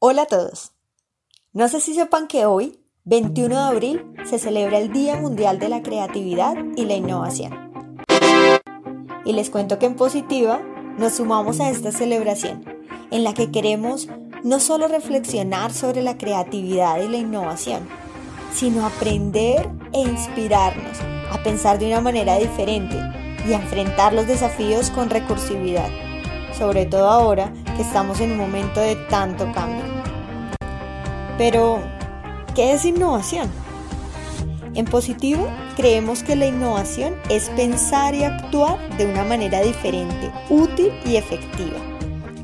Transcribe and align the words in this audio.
Hola 0.00 0.22
a 0.22 0.26
todos. 0.26 0.72
No 1.52 1.68
sé 1.68 1.80
si 1.80 1.94
sepan 1.94 2.28
que 2.28 2.46
hoy, 2.46 2.78
21 3.04 3.54
de 3.56 3.60
abril, 3.60 4.14
se 4.24 4.38
celebra 4.38 4.78
el 4.78 4.92
Día 4.92 5.16
Mundial 5.16 5.58
de 5.58 5.68
la 5.68 5.82
Creatividad 5.82 6.54
y 6.76 6.84
la 6.84 6.94
Innovación. 6.94 7.72
Y 9.24 9.32
les 9.32 9.50
cuento 9.50 9.80
que 9.80 9.86
en 9.86 9.96
Positiva 9.96 10.60
nos 10.96 11.14
sumamos 11.14 11.58
a 11.60 11.70
esta 11.70 11.90
celebración, 11.90 12.64
en 13.10 13.24
la 13.24 13.34
que 13.34 13.50
queremos 13.50 14.08
no 14.44 14.60
solo 14.60 14.86
reflexionar 14.86 15.72
sobre 15.72 16.02
la 16.02 16.16
creatividad 16.16 17.00
y 17.00 17.08
la 17.08 17.16
innovación, 17.16 17.88
sino 18.52 18.86
aprender 18.86 19.68
e 19.92 20.00
inspirarnos 20.00 20.98
a 21.30 21.42
pensar 21.42 21.78
de 21.78 21.86
una 21.86 22.00
manera 22.00 22.36
diferente 22.36 22.96
y 23.46 23.52
a 23.52 23.56
enfrentar 23.56 24.12
los 24.12 24.26
desafíos 24.26 24.90
con 24.90 25.10
recursividad, 25.10 25.88
sobre 26.56 26.86
todo 26.86 27.08
ahora 27.08 27.52
que 27.76 27.82
estamos 27.82 28.20
en 28.20 28.32
un 28.32 28.38
momento 28.38 28.80
de 28.80 28.96
tanto 29.08 29.50
cambio. 29.52 29.84
Pero, 31.36 31.78
¿qué 32.54 32.72
es 32.72 32.84
innovación? 32.84 33.48
En 34.74 34.84
positivo, 34.84 35.48
creemos 35.76 36.22
que 36.22 36.36
la 36.36 36.46
innovación 36.46 37.16
es 37.28 37.48
pensar 37.50 38.14
y 38.14 38.24
actuar 38.24 38.78
de 38.96 39.06
una 39.06 39.24
manera 39.24 39.60
diferente, 39.60 40.30
útil 40.50 40.92
y 41.04 41.16
efectiva, 41.16 41.78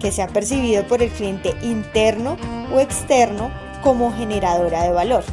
que 0.01 0.11
sea 0.11 0.29
percibido 0.29 0.87
por 0.87 1.03
el 1.03 1.11
cliente 1.11 1.55
interno 1.63 2.37
o 2.75 2.81
externo 2.81 3.51
como 3.83 4.13
generadora 4.13 4.83
de 4.83 4.93
valor. 4.93 5.25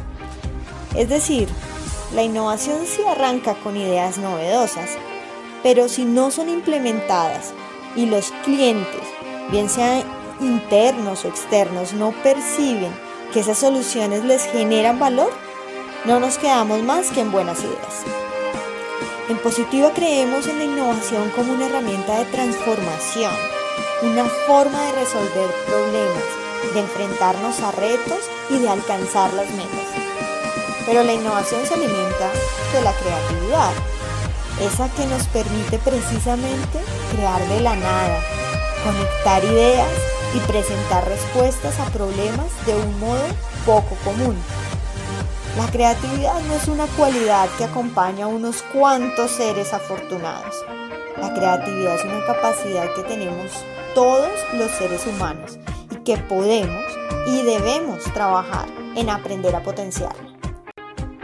Es 0.94 1.08
decir, 1.08 1.48
la 2.14 2.22
innovación 2.22 2.86
sí 2.86 3.02
arranca 3.08 3.54
con 3.54 3.76
ideas 3.76 4.18
novedosas, 4.18 4.90
pero 5.62 5.88
si 5.88 6.04
no 6.04 6.30
son 6.30 6.48
implementadas 6.48 7.54
y 7.96 8.06
los 8.06 8.32
clientes, 8.44 9.00
bien 9.50 9.70
sean 9.70 10.02
internos 10.40 11.24
o 11.24 11.28
externos, 11.28 11.94
no 11.94 12.12
perciben 12.22 12.92
que 13.32 13.40
esas 13.40 13.58
soluciones 13.58 14.24
les 14.24 14.44
generan 14.44 14.98
valor, 14.98 15.30
no 16.04 16.20
nos 16.20 16.36
quedamos 16.36 16.82
más 16.82 17.10
que 17.10 17.20
en 17.20 17.32
buenas 17.32 17.60
ideas. 17.60 18.04
En 19.28 19.38
Positiva 19.38 19.92
creemos 19.94 20.46
en 20.48 20.58
la 20.58 20.64
innovación 20.64 21.30
como 21.30 21.54
una 21.54 21.66
herramienta 21.66 22.18
de 22.18 22.24
transformación, 22.26 23.32
una 24.02 24.24
forma 24.46 24.84
de 24.86 24.92
resolver 24.92 25.50
problemas, 25.66 26.74
de 26.74 26.80
enfrentarnos 26.80 27.60
a 27.60 27.70
retos 27.70 28.28
y 28.50 28.58
de 28.58 28.68
alcanzar 28.68 29.32
las 29.32 29.48
metas. 29.52 30.01
Pero 30.86 31.04
la 31.04 31.12
innovación 31.12 31.64
se 31.66 31.74
alimenta 31.74 32.30
de 32.72 32.82
la 32.82 32.92
creatividad, 32.92 33.72
esa 34.60 34.88
que 34.90 35.06
nos 35.06 35.26
permite 35.28 35.78
precisamente 35.78 36.80
crear 37.12 37.40
de 37.48 37.60
la 37.60 37.76
nada, 37.76 38.20
conectar 38.84 39.44
ideas 39.44 39.88
y 40.34 40.40
presentar 40.40 41.06
respuestas 41.08 41.78
a 41.78 41.84
problemas 41.86 42.46
de 42.66 42.74
un 42.74 43.00
modo 43.00 43.22
poco 43.64 43.96
común. 44.04 44.36
La 45.56 45.66
creatividad 45.70 46.40
no 46.42 46.54
es 46.54 46.66
una 46.66 46.86
cualidad 46.86 47.48
que 47.58 47.64
acompaña 47.64 48.24
a 48.24 48.28
unos 48.28 48.62
cuantos 48.72 49.30
seres 49.32 49.74
afortunados. 49.74 50.64
La 51.20 51.34
creatividad 51.34 51.96
es 51.96 52.04
una 52.04 52.24
capacidad 52.24 52.92
que 52.94 53.02
tenemos 53.02 53.52
todos 53.94 54.30
los 54.54 54.70
seres 54.72 55.06
humanos 55.06 55.58
y 55.90 55.96
que 55.96 56.16
podemos 56.16 56.84
y 57.26 57.42
debemos 57.42 58.02
trabajar 58.14 58.66
en 58.96 59.10
aprender 59.10 59.54
a 59.54 59.62
potenciarla. 59.62 60.31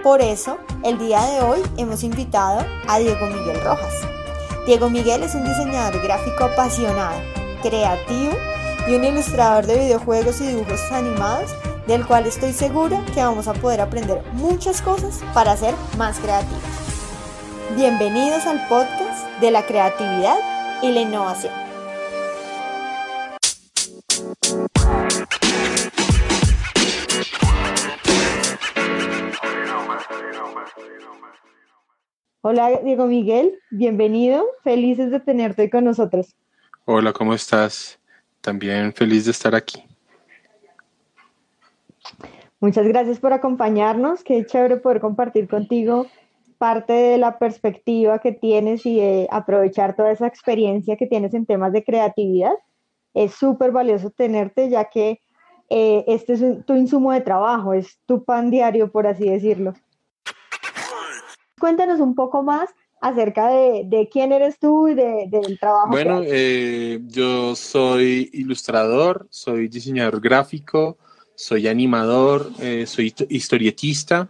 Por 0.02 0.22
eso, 0.22 0.58
el 0.84 0.96
día 0.96 1.20
de 1.22 1.41
hoy 1.41 1.60
hemos 1.77 2.04
invitado 2.04 2.64
a 2.86 2.98
Diego 3.00 3.27
Miguel 3.27 3.60
Rojas. 3.64 3.92
Diego 4.64 4.88
Miguel 4.88 5.24
es 5.24 5.34
un 5.34 5.44
diseñador 5.44 6.00
gráfico 6.00 6.44
apasionado, 6.44 7.20
creativo 7.62 8.32
y 8.86 8.94
un 8.94 9.03
ilustrador 9.03 9.66
de 9.66 9.76
videojuegos 9.76 10.41
y 10.41 10.47
dibujos 10.47 10.81
animados 10.92 11.50
del 11.88 12.06
cual 12.06 12.26
estoy 12.26 12.53
segura 12.53 13.04
que 13.12 13.25
vamos 13.25 13.48
a 13.48 13.54
poder 13.54 13.81
aprender 13.81 14.22
muchas 14.34 14.82
cosas 14.82 15.19
para 15.34 15.56
ser 15.56 15.75
más 15.97 16.19
creativos. 16.20 16.62
Bienvenidos 17.75 18.47
al 18.47 18.69
podcast 18.69 19.26
de 19.41 19.50
la 19.50 19.66
creatividad 19.66 20.38
y 20.80 20.92
la 20.92 21.00
innovación. 21.00 21.67
Hola 32.50 32.81
Diego 32.82 33.06
Miguel, 33.06 33.59
bienvenido, 33.70 34.42
felices 34.64 35.10
de 35.10 35.20
tenerte 35.20 35.69
con 35.69 35.84
nosotros. 35.84 36.34
Hola, 36.86 37.12
¿cómo 37.12 37.34
estás? 37.34 38.00
También 38.41 38.94
feliz 38.94 39.26
de 39.26 39.32
estar 39.32 39.54
aquí. 39.54 39.84
Muchas 42.59 42.88
gracias 42.88 43.20
por 43.20 43.34
acompañarnos, 43.34 44.25
qué 44.25 44.47
chévere 44.47 44.78
poder 44.78 45.03
compartir 45.03 45.47
contigo 45.47 46.06
parte 46.56 46.94
de 46.94 47.19
la 47.19 47.38
perspectiva 47.38 48.19
que 48.19 48.32
tienes 48.32 48.86
y 48.86 49.26
aprovechar 49.30 49.94
toda 49.94 50.10
esa 50.10 50.26
experiencia 50.26 50.97
que 50.97 51.06
tienes 51.06 51.34
en 51.34 51.44
temas 51.44 51.75
de 51.75 51.84
creatividad. 51.84 52.54
Es 53.12 53.34
súper 53.34 53.72
valioso 53.72 54.09
tenerte 54.09 54.70
ya 54.70 54.86
que 54.86 55.20
eh, 55.69 56.03
este 56.06 56.32
es 56.32 56.65
tu 56.65 56.76
insumo 56.76 57.12
de 57.12 57.20
trabajo, 57.20 57.75
es 57.75 57.98
tu 58.06 58.25
pan 58.25 58.50
diario, 58.50 58.91
por 58.91 59.06
así 59.06 59.28
decirlo. 59.28 59.75
Cuéntanos 61.58 62.00
un 62.00 62.14
poco 62.14 62.42
más 62.42 62.70
acerca 63.00 63.48
de, 63.48 64.08
quién 64.10 64.32
eres 64.32 64.58
tú 64.58 64.88
y 64.88 64.94
del 64.94 65.58
trabajo. 65.58 65.88
Bueno, 65.91 66.22
eh, 66.24 67.00
yo 67.06 67.54
soy 67.54 68.30
ilustrador, 68.32 69.26
soy 69.30 69.68
diseñador 69.68 70.20
gráfico, 70.20 70.98
soy 71.34 71.68
animador, 71.68 72.50
eh, 72.60 72.84
soy 72.86 73.14
historietista 73.28 74.28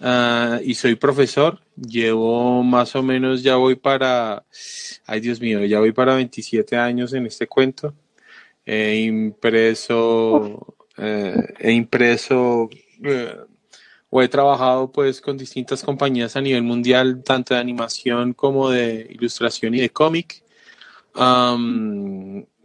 ah, 0.00 0.60
y 0.62 0.74
soy 0.74 0.96
profesor. 0.96 1.60
Llevo 1.76 2.62
más 2.62 2.94
o 2.96 3.02
menos, 3.02 3.42
ya 3.42 3.56
voy 3.56 3.76
para, 3.76 4.44
ay 5.06 5.20
Dios 5.20 5.40
mío, 5.40 5.64
ya 5.64 5.78
voy 5.78 5.92
para 5.92 6.14
27 6.14 6.76
años 6.76 7.14
en 7.14 7.26
este 7.26 7.46
cuento. 7.46 7.94
He 8.66 8.96
impreso, 8.96 10.76
eh, 10.98 11.54
he 11.58 11.72
impreso 11.72 12.68
o 14.10 14.22
he 14.22 14.28
trabajado 14.28 14.90
pues 14.90 15.20
con 15.20 15.36
distintas 15.36 15.82
compañías 15.82 16.36
a 16.36 16.40
nivel 16.40 16.62
mundial, 16.62 17.22
tanto 17.24 17.54
de 17.54 17.60
animación 17.60 18.32
como 18.32 18.70
de 18.70 19.06
ilustración 19.10 19.74
y 19.74 19.80
de 19.80 19.90
cómic. 19.90 20.42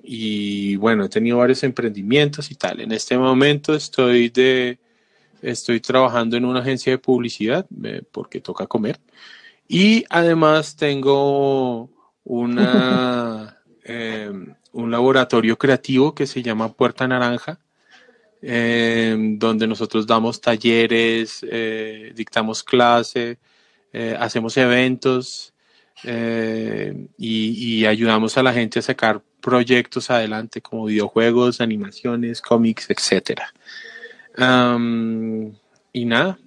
y 0.04 0.76
bueno, 0.78 1.06
he 1.06 1.10
tenido 1.10 1.38
varios 1.38 1.64
emprendimientos 1.64 2.52
y 2.52 2.56
tal. 2.56 2.82
En 2.82 2.92
este 2.92 3.18
momento 3.18 3.74
estoy 3.74 4.30
de 4.30 4.80
estoy 5.44 5.80
trabajando 5.82 6.38
en 6.38 6.46
una 6.46 6.62
agencia 6.62 6.92
de 6.92 6.98
publicidad 6.98 7.66
eh, 7.84 8.02
porque 8.12 8.42
toca 8.42 8.68
comer. 8.68 9.00
Y 9.68 10.06
además 10.10 10.76
tengo 10.76 11.90
una, 12.24 13.58
em, 13.84 14.56
un 14.72 14.92
laboratorio 14.92 15.58
creativo 15.58 16.16
que 16.16 16.28
se 16.28 16.42
llama 16.42 16.74
Puerta 16.74 17.08
Naranja, 17.08 17.60
Em, 18.46 19.40
donde 19.40 19.66
nosotros 19.66 20.06
damos 20.06 20.42
talleres, 20.42 21.46
eh, 21.50 22.12
dictamos 22.14 22.62
clase, 22.62 23.38
eh, 23.94 24.18
hacemos 24.20 24.58
eventos 24.58 25.54
eh, 26.04 27.08
y, 27.18 27.86
ayudamos 27.86 28.38
a 28.38 28.44
la 28.44 28.52
gente 28.52 28.80
a 28.80 28.82
sacar 28.82 29.22
proyectos 29.40 30.10
adelante 30.10 30.62
como 30.62 30.86
videojuegos, 30.86 31.62
animaciones, 31.62 32.42
cómics, 32.42 32.90
etc. 32.90 33.44
y 35.94 36.06
nada, 36.06 36.38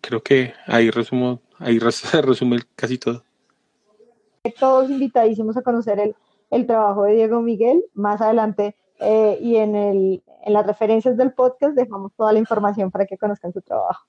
creo 0.00 0.22
que 0.22 0.54
ahí 0.66 0.90
resumo, 0.90 1.42
ahí 1.58 1.80
resume 2.22 2.60
casi 2.76 2.98
todo. 2.98 3.24
Todos 4.60 4.90
invitadísimos 4.90 5.56
a 5.56 5.62
conocer 5.62 5.98
el, 5.98 6.14
el 6.52 6.66
trabajo 6.68 7.02
de 7.02 7.16
Diego 7.16 7.42
Miguel. 7.42 7.84
Más 7.94 8.20
adelante 8.20 8.76
y 9.00 9.56
en, 9.56 9.74
el, 9.74 10.22
en 10.44 10.52
las 10.52 10.66
referencias 10.66 11.16
del 11.16 11.32
podcast 11.32 11.74
dejamos 11.74 12.12
toda 12.14 12.32
la 12.32 12.38
información 12.38 12.90
para 12.90 13.06
que 13.06 13.18
conozcan 13.18 13.52
su 13.52 13.60
trabajo. 13.60 14.06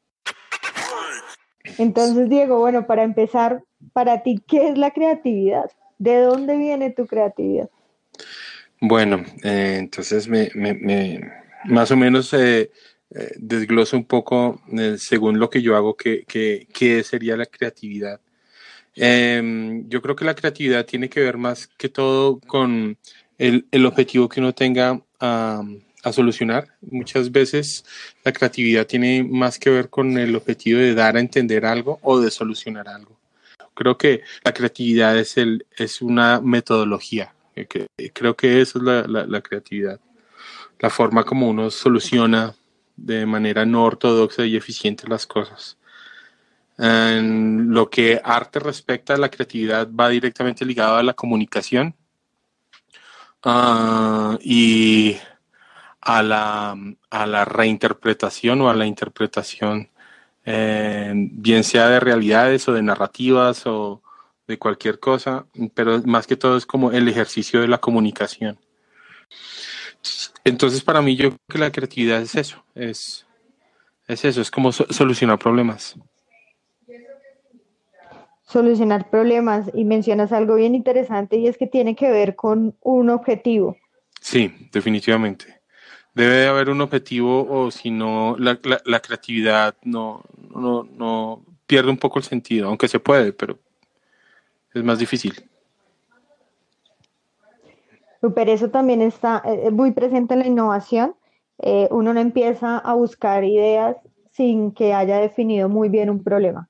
Entonces, 1.78 2.30
Diego, 2.30 2.60
bueno, 2.60 2.88
para 2.88 3.04
empezar, 3.04 3.64
para 3.94 4.24
ti, 4.24 4.42
¿qué 4.48 4.70
es 4.70 4.78
la 4.78 4.92
creatividad? 4.92 5.72
¿De 5.98 6.22
dónde 6.22 6.58
viene 6.58 6.92
tu 6.92 7.06
creatividad? 7.06 7.70
Bueno, 8.82 9.24
eh, 9.44 9.78
entonces 9.80 10.28
me, 10.28 10.50
me, 10.56 11.22
más 11.66 11.92
o 11.92 11.98
menos 11.98 12.34
eh, 12.34 12.72
desgloso 13.38 13.98
un 13.98 14.06
poco 14.06 14.62
según 14.98 15.40
lo 15.40 15.50
que 15.50 15.62
yo 15.62 15.76
hago, 15.76 15.96
qué, 15.96 16.26
qué 16.26 17.04
sería 17.04 17.36
la 17.36 17.46
creatividad. 17.46 18.22
Em, 18.96 19.88
yo 19.88 20.02
creo 20.02 20.16
que 20.16 20.26
la 20.26 20.36
creatividad 20.36 20.86
tiene 20.86 21.10
que 21.10 21.22
ver 21.22 21.38
más 21.38 21.68
que 21.68 21.90
todo 21.90 22.40
con 22.42 22.98
el, 23.38 23.86
objetivo 23.86 24.28
que 24.28 24.42
uno 24.42 24.54
tenga 24.54 25.02
a 25.22 25.64
solucionar. 26.04 26.68
Muchas 26.82 27.32
veces 27.32 27.86
la 28.24 28.32
creatividad 28.32 28.88
tiene 28.88 29.24
más 29.24 29.60
que 29.60 29.70
ver 29.70 29.90
con 29.90 30.18
el 30.18 30.36
objetivo 30.36 30.80
de 30.80 30.94
dar 30.94 31.18
a 31.18 31.20
entender 31.20 31.66
algo 31.66 32.00
o 32.02 32.20
de 32.20 32.32
solucionar 32.32 32.88
algo. 32.88 33.18
Creo 33.74 33.98
que 33.98 34.22
la 34.44 34.54
creatividad 34.54 35.18
es, 35.18 35.38
el, 35.38 35.66
es 35.78 36.02
una 36.02 36.42
metodología. 36.42 37.34
Creo 38.14 38.36
que 38.36 38.62
eso 38.62 38.80
es 38.80 38.84
la, 38.84 39.26
la 39.26 39.42
creatividad. 39.42 40.00
La 40.80 40.90
forma 40.90 41.24
como 41.24 41.50
uno 41.50 41.70
soluciona 41.70 42.56
de 42.96 43.26
manera 43.26 43.66
no 43.66 43.84
ortodoxa 43.84 44.46
y 44.46 44.56
eficiente 44.56 45.08
las 45.08 45.28
cosas. 45.28 45.78
En 46.78 47.74
lo 47.74 47.90
que 47.90 48.22
arte 48.24 48.60
respecta 48.60 49.14
a 49.14 49.18
la 49.18 49.30
creatividad 49.30 49.90
va 49.92 50.08
directamente 50.10 50.64
ligado 50.64 50.96
a 50.96 51.04
la 51.04 51.14
comunicación 51.14 51.94
uh, 53.44 54.38
y 54.42 55.18
a 56.02 56.24
la, 56.24 56.76
a 57.10 57.26
la 57.26 57.46
reinterpretación 57.46 58.62
o 58.62 58.70
a 58.70 58.76
la 58.76 58.86
interpretación, 58.86 59.90
eh, 60.46 61.12
bien 61.16 61.64
sea 61.64 61.90
de 61.90 62.00
realidades 62.00 62.68
o 62.68 62.74
de 62.74 62.82
narrativas 62.82 63.66
o 63.66 64.02
de 64.48 64.58
cualquier 64.58 65.00
cosa, 65.00 65.46
pero 65.76 66.02
más 66.06 66.26
que 66.26 66.36
todo 66.36 66.58
es 66.58 66.66
como 66.66 66.92
el 66.92 67.08
ejercicio 67.08 67.62
de 67.62 67.68
la 67.68 67.78
comunicación. 67.78 68.58
Entonces, 70.44 70.84
para 70.84 71.02
mí, 71.02 71.16
yo 71.16 71.30
creo 71.30 71.40
que 71.48 71.58
la 71.60 71.72
creatividad 71.72 72.22
es 72.22 72.34
eso, 72.36 72.64
es, 72.74 73.28
es 74.08 74.26
eso, 74.26 74.42
es 74.42 74.50
como 74.50 74.72
solucionar 74.72 75.38
problemas. 75.38 75.96
Solucionar 78.42 79.12
problemas, 79.12 79.70
y 79.76 79.84
mencionas 79.86 80.32
algo 80.32 80.56
bien 80.56 80.74
interesante, 80.74 81.38
y 81.38 81.48
es 81.48 81.58
que 81.58 81.68
tiene 81.68 81.96
que 81.96 82.10
ver 82.10 82.36
con 82.36 82.76
un 82.82 83.12
objetivo. 83.12 83.78
Sí, 84.20 84.52
definitivamente. 84.72 85.59
Debe 86.20 86.36
de 86.36 86.48
haber 86.48 86.70
un 86.70 86.82
objetivo, 86.82 87.48
o 87.50 87.72
si 87.72 87.92
no, 87.92 88.36
la, 88.38 88.58
creatividad 89.00 89.76
no, 89.86 90.22
no, 90.54 90.84
no 90.84 91.46
pierde 91.66 91.92
un 91.92 91.98
poco 91.98 92.20
el 92.20 92.26
sentido, 92.26 92.68
aunque 92.68 92.90
se 92.90 93.00
puede, 93.00 93.32
pero 93.32 93.58
es 94.74 94.84
más 94.84 95.00
difícil. 95.00 95.34
Super, 98.20 98.50
eso 98.50 98.70
también 98.70 99.02
está 99.02 99.42
eh, 99.46 99.68
eh, 99.68 99.72
muy 99.72 99.92
presente 99.92 100.34
en 100.34 100.42
la 100.42 100.48
innovación. 100.48 101.16
Eh, 101.60 101.88
uno 101.90 102.14
no 102.14 102.20
empieza 102.20 102.80
a 102.80 102.94
buscar 102.96 103.46
ideas 103.46 103.96
sin 104.32 104.74
que 104.74 104.94
haya 104.94 105.20
definido 105.20 105.70
muy 105.70 105.88
bien 105.88 106.10
un 106.10 106.22
problema. 106.22 106.68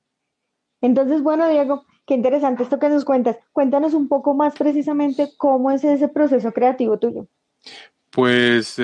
Entonces, 0.80 1.24
bueno, 1.24 1.48
Diego, 1.48 1.86
qué 2.06 2.14
interesante 2.14 2.62
esto 2.62 2.78
que 2.78 2.88
nos 2.88 3.04
cuentas. 3.04 3.36
Cuéntanos 3.52 3.94
un 3.94 4.06
poco 4.06 4.32
más 4.32 4.54
precisamente 4.54 5.28
cómo 5.36 5.72
es 5.72 5.82
ese 5.82 6.06
proceso 6.06 6.52
creativo 6.52 7.00
tuyo. 7.00 7.26
Pues, 8.10 8.76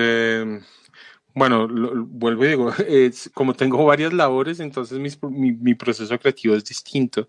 bueno, 1.34 1.68
vuelvo 1.68 2.44
y 2.44 2.48
digo, 2.48 2.72
como 3.34 3.54
tengo 3.54 3.84
varias 3.84 4.12
labores, 4.12 4.60
entonces 4.60 4.98
mi, 5.22 5.74
proceso 5.74 6.18
creativo 6.18 6.54
es 6.54 6.64
distinto 6.64 7.28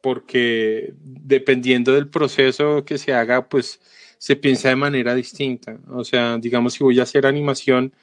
porque 0.00 0.94
dependiendo 1.02 1.92
del 1.92 2.08
proceso 2.08 2.84
que 2.84 2.98
se 2.98 3.12
haga, 3.12 3.48
pues 3.48 3.80
se 4.18 4.36
piensa 4.36 4.68
de 4.68 4.76
manera 4.76 5.14
distinta. 5.14 5.78
O 5.88 6.04
sea, 6.04 6.36
digamos, 6.38 6.74
si 6.74 6.84
voy 6.84 7.00
a 7.00 7.04
hacer 7.04 7.26
animación, 7.26 7.94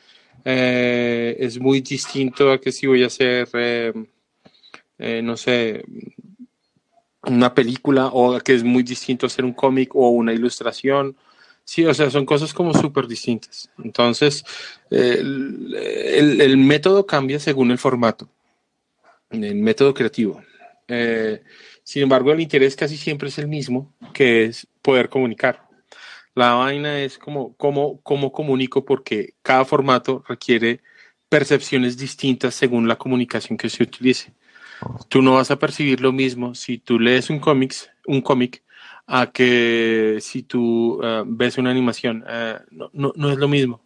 eh, 0.45 1.35
es 1.39 1.59
muy 1.59 1.81
distinto 1.81 2.51
a 2.51 2.59
que 2.59 2.71
si 2.71 2.87
voy 2.87 3.03
a 3.03 3.07
hacer, 3.07 3.47
eh, 3.53 3.93
eh, 4.97 5.21
no 5.23 5.37
sé, 5.37 5.83
una 7.23 7.53
película 7.53 8.07
o 8.07 8.39
que 8.39 8.55
es 8.55 8.63
muy 8.63 8.83
distinto 8.83 9.25
hacer 9.25 9.45
un 9.45 9.53
cómic 9.53 9.95
o 9.95 10.09
una 10.09 10.33
ilustración. 10.33 11.15
Sí, 11.67 11.85
o 11.85 11.93
sea, 11.93 12.09
son 12.09 12.25
cosas 12.25 12.53
como 12.53 12.73
súper 12.73 13.07
distintas. 13.07 13.69
Entonces, 13.83 14.45
el 14.89 16.57
método 16.57 17.05
cambia 17.05 17.39
según 17.39 17.71
el 17.71 17.77
formato 17.77 18.29
el 19.29 19.55
método 19.55 19.93
creativo. 19.93 20.41
Eh, 20.87 21.41
sin 21.83 22.03
embargo, 22.03 22.31
el 22.31 22.39
interés 22.39 22.75
casi 22.75 22.97
siempre 22.97 23.29
es 23.29 23.37
el 23.37 23.47
mismo, 23.47 23.93
que 24.13 24.45
es 24.45 24.67
poder 24.81 25.09
comunicar. 25.09 25.67
La 26.35 26.53
vaina 26.53 27.01
es 27.01 27.17
como 27.17 27.55
cómo, 27.55 27.99
cómo 28.01 28.31
comunico 28.31 28.85
porque 28.85 29.33
cada 29.41 29.65
formato 29.65 30.23
requiere 30.27 30.81
percepciones 31.29 31.97
distintas 31.97 32.55
según 32.55 32.87
la 32.87 32.97
comunicación 32.97 33.57
que 33.57 33.69
se 33.69 33.83
utilice. 33.83 34.33
Tú 35.09 35.21
no 35.21 35.33
vas 35.33 35.49
a 35.49 35.57
percibir 35.57 36.01
lo 36.01 36.11
mismo 36.11 36.53
si 36.53 36.77
tú 36.77 36.99
lees 36.99 37.29
un 37.31 37.39
cómic, 37.39 37.73
un 38.05 38.21
cómic, 38.21 38.63
a 39.07 39.31
que 39.31 40.19
si 40.21 40.43
tú 40.43 40.99
eh, 41.01 41.23
ves 41.25 41.57
una 41.57 41.71
animación. 41.71 42.23
Eh, 42.27 42.59
no, 42.71 42.89
no, 42.93 43.13
no 43.15 43.31
es 43.31 43.37
lo 43.37 43.47
mismo. 43.47 43.81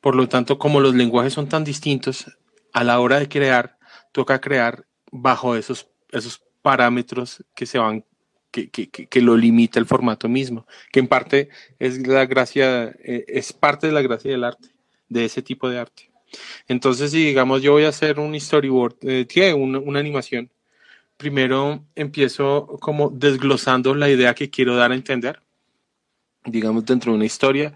Por 0.00 0.14
lo 0.14 0.28
tanto, 0.28 0.58
como 0.58 0.80
los 0.80 0.94
lenguajes 0.94 1.32
son 1.32 1.48
tan 1.48 1.64
distintos, 1.64 2.26
a 2.72 2.84
la 2.84 3.00
hora 3.00 3.18
de 3.18 3.28
crear, 3.28 3.78
toca 4.12 4.40
crear 4.40 4.86
bajo 5.10 5.56
esos, 5.56 5.88
esos 6.10 6.40
parámetros 6.62 7.44
que 7.54 7.66
se 7.66 7.78
van, 7.78 8.04
que, 8.52 8.70
que, 8.70 8.88
que, 8.88 9.20
lo 9.20 9.36
limita 9.36 9.80
el 9.80 9.86
formato 9.86 10.28
mismo, 10.28 10.66
que 10.92 11.00
en 11.00 11.08
parte 11.08 11.48
es 11.80 12.06
la 12.06 12.26
gracia, 12.26 12.94
eh, 13.02 13.24
es 13.26 13.52
parte 13.52 13.88
de 13.88 13.92
la 13.92 14.02
gracia 14.02 14.30
del 14.30 14.44
arte, 14.44 14.68
de 15.08 15.24
ese 15.24 15.42
tipo 15.42 15.68
de 15.68 15.80
arte. 15.80 16.12
Entonces, 16.68 17.10
si 17.10 17.24
digamos 17.24 17.62
yo 17.62 17.72
voy 17.72 17.84
a 17.84 17.88
hacer 17.88 18.20
un 18.20 18.38
storyboard, 18.38 18.96
eh, 19.02 19.54
una, 19.54 19.78
una 19.80 19.98
animación, 19.98 20.50
primero 21.18 21.84
empiezo 21.96 22.78
como 22.80 23.10
desglosando 23.10 23.94
la 23.94 24.08
idea 24.08 24.34
que 24.34 24.48
quiero 24.48 24.76
dar 24.76 24.92
a 24.92 24.94
entender, 24.94 25.42
digamos 26.44 26.86
dentro 26.86 27.12
de 27.12 27.16
una 27.16 27.26
historia. 27.26 27.74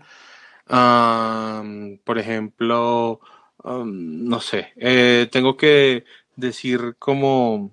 por 2.05 2.19
ejemplo, 2.19 3.21
no 3.65 4.41
sé, 4.41 4.69
eh, 4.77 5.29
tengo 5.31 5.57
que 5.57 6.05
decir 6.37 6.97
como 6.99 7.71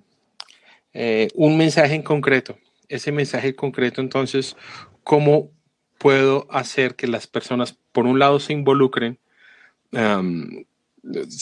eh, 0.93 1.29
un 1.35 1.57
mensaje 1.57 1.95
en 1.95 2.03
concreto. 2.03 2.57
Ese 2.89 3.11
mensaje 3.11 3.55
concreto, 3.55 4.01
entonces, 4.01 4.57
¿cómo 5.03 5.51
puedo 5.99 6.47
hacer 6.49 6.95
que 6.95 7.07
las 7.07 7.27
personas, 7.27 7.77
por 7.91 8.07
un 8.07 8.17
lado, 8.17 8.39
se 8.39 8.53
involucren, 8.53 9.19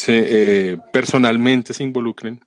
eh, 0.07 0.77
personalmente 0.91 1.74
se 1.74 1.83
involucren? 1.83 2.47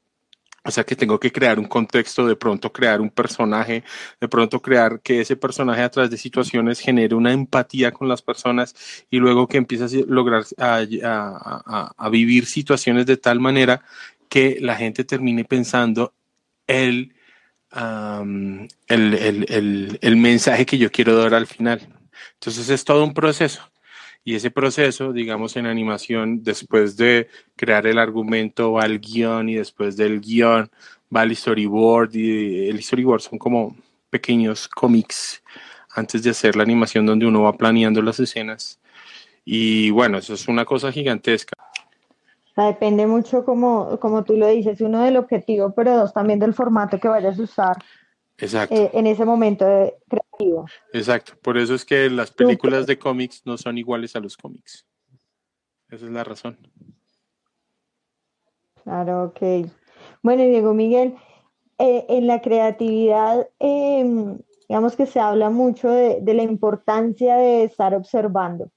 O 0.62 0.70
sea 0.70 0.84
que 0.84 0.94
tengo 0.94 1.18
que 1.18 1.32
crear 1.32 1.58
un 1.58 1.66
contexto, 1.66 2.26
de 2.26 2.36
pronto 2.36 2.72
crear 2.72 3.00
un 3.00 3.10
personaje, 3.10 3.82
de 4.20 4.28
pronto 4.28 4.60
crear 4.60 5.00
que 5.00 5.20
ese 5.20 5.36
personaje 5.36 5.82
a 5.82 5.90
través 5.90 6.10
de 6.10 6.18
situaciones 6.18 6.80
genere 6.80 7.14
una 7.14 7.32
empatía 7.32 7.92
con 7.92 8.08
las 8.08 8.20
personas 8.20 8.74
y 9.10 9.18
luego 9.18 9.48
que 9.48 9.56
empiece 9.56 9.84
a 9.84 10.04
lograr 10.06 10.44
a 10.58 12.08
vivir 12.10 12.46
situaciones 12.46 13.06
de 13.06 13.16
tal 13.16 13.40
manera 13.40 13.82
que 14.28 14.58
la 14.60 14.76
gente 14.76 15.04
termine 15.04 15.44
pensando 15.44 16.14
el, 16.66 17.12
el, 18.88 19.98
el, 20.00 20.16
mensaje 20.16 20.66
que 20.66 20.78
yo 20.78 20.90
quiero 20.90 21.16
dar 21.16 21.34
al 21.34 21.46
final. 21.46 21.80
Entonces 22.34 22.68
es 22.68 22.84
todo 22.84 23.04
un 23.04 23.14
proceso. 23.14 23.60
Y 24.24 24.34
ese 24.34 24.50
proceso, 24.50 25.12
digamos, 25.12 25.56
en 25.56 25.66
animación, 25.66 26.42
después 26.42 26.96
de 26.96 27.28
crear 27.56 27.86
el 27.86 27.98
argumento, 27.98 28.72
va 28.72 28.82
al 28.82 29.00
guion 29.00 29.48
y 29.48 29.54
después 29.54 29.96
del 29.96 30.20
guion 30.20 30.70
va 31.14 31.22
al 31.22 31.34
storyboard. 31.34 32.14
Y 32.14 32.68
el 32.68 32.82
storyboard 32.82 33.22
son 33.22 33.38
como 33.38 33.76
pequeños 34.10 34.68
cómics 34.68 35.42
antes 35.94 36.22
de 36.22 36.30
hacer 36.30 36.56
la 36.56 36.62
animación 36.62 37.06
donde 37.06 37.26
uno 37.26 37.42
va 37.42 37.56
planeando 37.56 38.02
las 38.02 38.20
escenas. 38.20 38.78
Y 39.44 39.90
bueno, 39.90 40.18
eso 40.18 40.34
es 40.34 40.46
una 40.48 40.64
cosa 40.64 40.92
gigantesca 40.92 41.54
depende 42.66 43.06
mucho, 43.06 43.44
como, 43.44 43.98
como 43.98 44.24
tú 44.24 44.36
lo 44.36 44.46
dices, 44.46 44.80
uno 44.80 45.02
del 45.02 45.16
objetivo, 45.16 45.72
pero 45.72 45.96
dos 45.96 46.12
también 46.12 46.38
del 46.38 46.54
formato 46.54 46.98
que 46.98 47.08
vayas 47.08 47.38
a 47.38 47.42
usar. 47.42 47.76
Exacto. 48.38 48.74
Eh, 48.74 48.90
en 48.94 49.06
ese 49.06 49.24
momento 49.24 49.66
Exacto. 50.92 51.32
Por 51.42 51.58
eso 51.58 51.74
es 51.74 51.84
que 51.84 52.08
las 52.10 52.30
películas 52.30 52.86
de 52.86 52.98
cómics 52.98 53.42
no 53.44 53.56
son 53.56 53.78
iguales 53.78 54.16
a 54.16 54.20
los 54.20 54.36
cómics. 54.36 54.86
Esa 55.88 56.06
es 56.06 56.12
la 56.12 56.24
razón. 56.24 56.58
Claro, 58.82 59.24
ok. 59.24 59.70
Bueno, 60.22 60.42
Diego 60.44 60.74
Miguel, 60.74 61.14
eh, 61.78 62.06
en 62.08 62.26
la 62.26 62.40
creatividad, 62.40 63.48
em, 63.58 64.38
digamos 64.68 64.96
que 64.96 65.06
se 65.06 65.20
habla 65.20 65.50
mucho 65.50 65.90
de, 65.90 66.20
de 66.20 66.34
la 66.34 66.42
importancia 66.42 67.36
de 67.36 67.64
estar 67.64 67.94
observando 67.94 68.70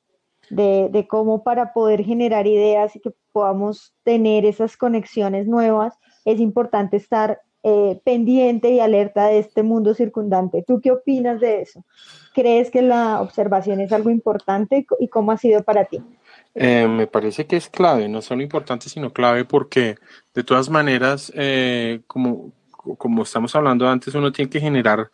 de, 0.50 1.08
cómo 1.10 1.43
para 1.43 1.74
poder 1.74 2.03
generar 2.03 2.48
ideas 2.48 2.96
y 2.96 3.00
que 3.00 3.12
podamos 3.32 3.93
tener 4.03 4.46
esas 4.46 4.77
conexiones 4.77 5.48
nuevas, 5.48 5.98
es 6.25 6.39
importante 6.39 6.98
estar 6.98 7.41
eh, 7.65 8.01
pendiente 8.03 8.72
y 8.72 8.82
alerta 8.82 9.27
de 9.27 9.39
este 9.39 9.63
mundo 9.63 9.93
circundante. 9.93 10.65
¿Tú 10.67 10.82
qué 10.82 10.91
opinas 10.91 11.39
de 11.39 11.62
eso? 11.62 11.86
¿Crees 12.34 12.70
que 12.70 12.82
la 12.82 13.22
observación 13.22 13.79
es 13.79 13.93
algo 13.93 14.10
importante 14.10 14.86
y 15.00 15.08
cómo 15.08 15.32
ha 15.32 15.38
sido 15.38 15.63
para 15.63 15.86
ti? 15.86 16.01
Eh, 16.55 16.88
me 16.89 17.08
parece 17.08 17.46
que 17.46 17.55
es 17.55 17.70
clave, 17.70 18.10
no 18.10 18.22
solo 18.22 18.41
importante, 18.41 18.89
sino 18.89 19.13
clave 19.13 19.46
porque 19.46 19.96
de 20.34 20.43
todas 20.43 20.70
maneras, 20.70 21.32
eh, 21.36 22.01
como, 22.05 22.51
como 22.98 23.24
estamos 23.24 23.55
hablando 23.55 23.88
antes, 23.88 24.13
uno 24.13 24.34
tiene 24.34 24.51
que 24.51 24.60
generar 24.60 25.10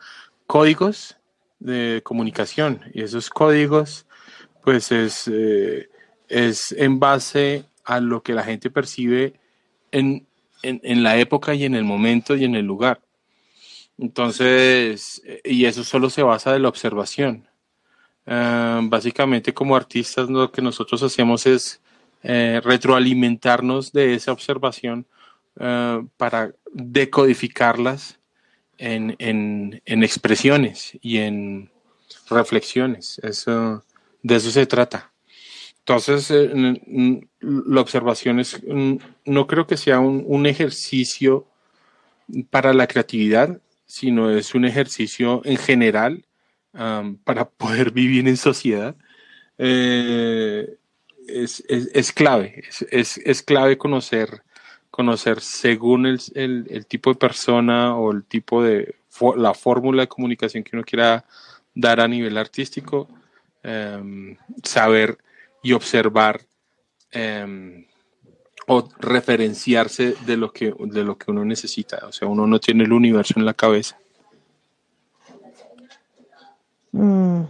códigos 0.48 1.18
de 1.60 2.02
comunicación 2.04 2.82
y 2.96 3.04
esos 3.04 3.30
códigos 3.30 4.08
pues 4.64 4.92
es, 4.92 5.30
es 6.28 6.72
en 6.72 7.00
base 7.00 7.66
a 7.84 8.00
lo 8.00 8.24
que 8.24 8.34
la 8.34 8.44
gente 8.44 8.72
percibe 8.72 9.34
en, 9.92 10.26
en, 10.62 11.04
la 11.04 11.18
época 11.18 11.54
y 11.54 11.66
en 11.66 11.76
el 11.76 11.84
momento 11.84 12.36
y 12.36 12.46
en 12.46 12.56
el 12.56 12.66
lugar. 12.66 13.02
Entonces, 13.98 15.22
y 15.44 15.66
eso 15.66 15.84
solo 15.84 16.10
se 16.10 16.24
basa 16.24 16.54
de 16.54 16.60
la 16.60 16.70
observación. 16.70 17.48
Ah, 18.26 18.82
básicamente 18.84 19.54
como 19.54 19.76
artistas 19.76 20.30
lo 20.30 20.52
que 20.52 20.62
nosotros 20.62 21.02
hacemos 21.02 21.48
es 21.48 21.82
eh, 22.22 22.62
retroalimentarnos 22.64 23.92
de 23.92 24.14
esa 24.14 24.32
observación 24.32 25.08
ah, 25.60 26.04
para 26.18 26.54
decodificarlas 26.72 28.20
en, 28.78 29.16
en, 29.20 29.82
en, 29.86 30.04
expresiones 30.04 30.98
y 31.02 31.18
en 31.18 31.72
reflexiones. 32.30 33.20
Eso, 33.24 33.84
de 34.22 34.36
eso 34.36 34.52
se 34.52 34.66
trata. 34.66 35.12
Entonces, 35.80 36.30
eh, 36.32 37.22
la 37.40 37.82
observación 37.82 38.40
es, 38.40 38.62
no 38.64 39.48
creo 39.48 39.66
que 39.66 39.78
sea 39.78 40.00
un, 40.00 40.46
ejercicio 40.46 41.48
para 42.52 42.74
la 42.74 42.88
creatividad, 42.88 43.60
sino 43.86 44.30
es 44.30 44.54
un 44.54 44.66
ejercicio 44.66 45.42
en 45.46 45.58
general 45.58 46.26
para 47.24 47.50
poder 47.58 47.92
vivir 47.92 48.28
en 48.28 48.38
sociedad. 48.38 48.96
Eh, 49.58 50.78
es, 51.28 51.64
es, 51.68 51.90
es, 51.94 52.12
clave, 52.12 52.64
es, 52.92 53.18
es, 53.18 53.44
clave 53.44 53.78
conocer, 53.78 54.44
conocer 54.90 55.42
según 55.42 56.06
el, 56.06 56.20
el, 56.34 56.86
tipo 56.86 57.12
de 57.12 57.20
persona 57.20 57.96
o 57.96 58.12
el 58.12 58.24
tipo 58.24 58.64
de, 58.64 58.96
la 59.36 59.54
fórmula 59.54 60.04
de 60.04 60.08
comunicación 60.08 60.64
que 60.64 60.76
uno 60.76 60.86
quiera 60.86 61.26
dar 61.74 62.00
a 62.00 62.08
nivel 62.08 62.38
artístico, 62.38 63.08
um, 63.64 64.36
saber 64.64 65.18
y 65.62 65.74
observar 65.74 66.42
um, 67.16 67.84
o 68.68 68.88
referenciarse 69.00 70.16
de 70.26 70.38
lo, 70.38 70.52
que, 70.52 70.74
de 70.80 71.04
lo 71.04 71.18
que 71.18 71.32
uno 71.32 71.44
necesita. 71.44 72.06
O 72.08 72.12
sea, 72.12 72.28
uno 72.28 72.46
no 72.46 72.60
tiene 72.60 72.84
el 72.84 72.94
universo 72.94 73.34
en 73.38 73.46
la 73.46 73.54
cabeza. 73.54 73.98
Mm. 76.92 77.42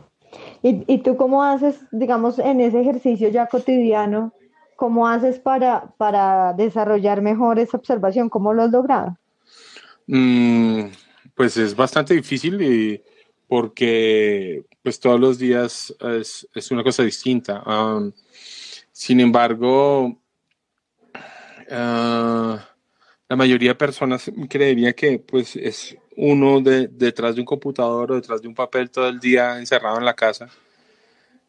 ¿Y, 0.63 0.83
¿Y, 0.87 0.97
tú 0.99 1.17
cómo 1.17 1.43
haces, 1.43 1.79
digamos, 1.91 2.39
en 2.39 2.61
ese 2.61 2.81
ejercicio 2.81 3.29
ya 3.29 3.47
cotidiano, 3.47 4.33
cómo 4.75 5.07
haces 5.07 5.39
para, 5.39 5.93
para 5.97 6.53
desarrollar 6.53 7.21
mejor 7.21 7.59
esa 7.59 7.77
observación? 7.77 8.29
¿Cómo 8.29 8.53
lo 8.53 8.63
has 8.63 8.71
logrado? 8.71 9.17
Mm, 10.07 10.85
pues 11.35 11.55
es 11.57 11.75
bastante 11.75 12.13
difícil 12.13 12.61
y 12.61 13.03
porque 13.49 14.63
pues 14.83 14.99
todos 14.99 15.19
los 15.19 15.39
días 15.39 15.93
es, 15.99 16.47
es 16.53 16.71
una 16.71 16.83
cosa 16.83 17.01
distinta. 17.01 17.63
Um, 17.65 18.11
sin 18.91 19.19
embargo, 19.19 20.05
uh, 20.05 20.17
la 21.67 23.35
mayoría 23.35 23.71
de 23.71 23.75
personas 23.75 24.31
creería 24.47 24.93
que 24.93 25.17
pues 25.17 25.55
es 25.55 25.97
uno 26.15 26.61
de, 26.61 26.89
detrás 26.89 27.33
de 27.33 27.41
un 27.41 27.45
computador 27.45 28.11
o 28.11 28.15
detrás 28.15 28.39
de 28.39 28.47
un 28.47 28.53
papel 28.53 28.91
todo 28.91 29.09
el 29.09 29.19
día 29.19 29.57
encerrado 29.57 29.97
en 29.97 30.05
la 30.05 30.13
casa. 30.13 30.47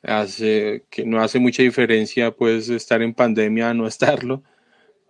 Hace, 0.03 0.87
que 0.89 1.05
no 1.05 1.21
hace 1.21 1.39
mucha 1.39 1.63
diferencia 1.63 2.31
pues 2.31 2.71
estar 2.71 3.03
en 3.03 3.13
pandemia 3.13 3.69
a 3.69 3.75
no 3.75 3.87
estarlo, 3.87 4.43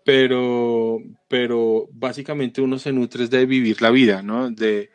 pero, 0.04 0.98
pero 1.28 1.88
básicamente 1.92 2.60
uno 2.60 2.80
se 2.80 2.92
nutre 2.92 3.28
de 3.28 3.46
vivir 3.46 3.80
la 3.80 3.90
vida, 3.90 4.22
¿no? 4.22 4.50
De, 4.50 4.90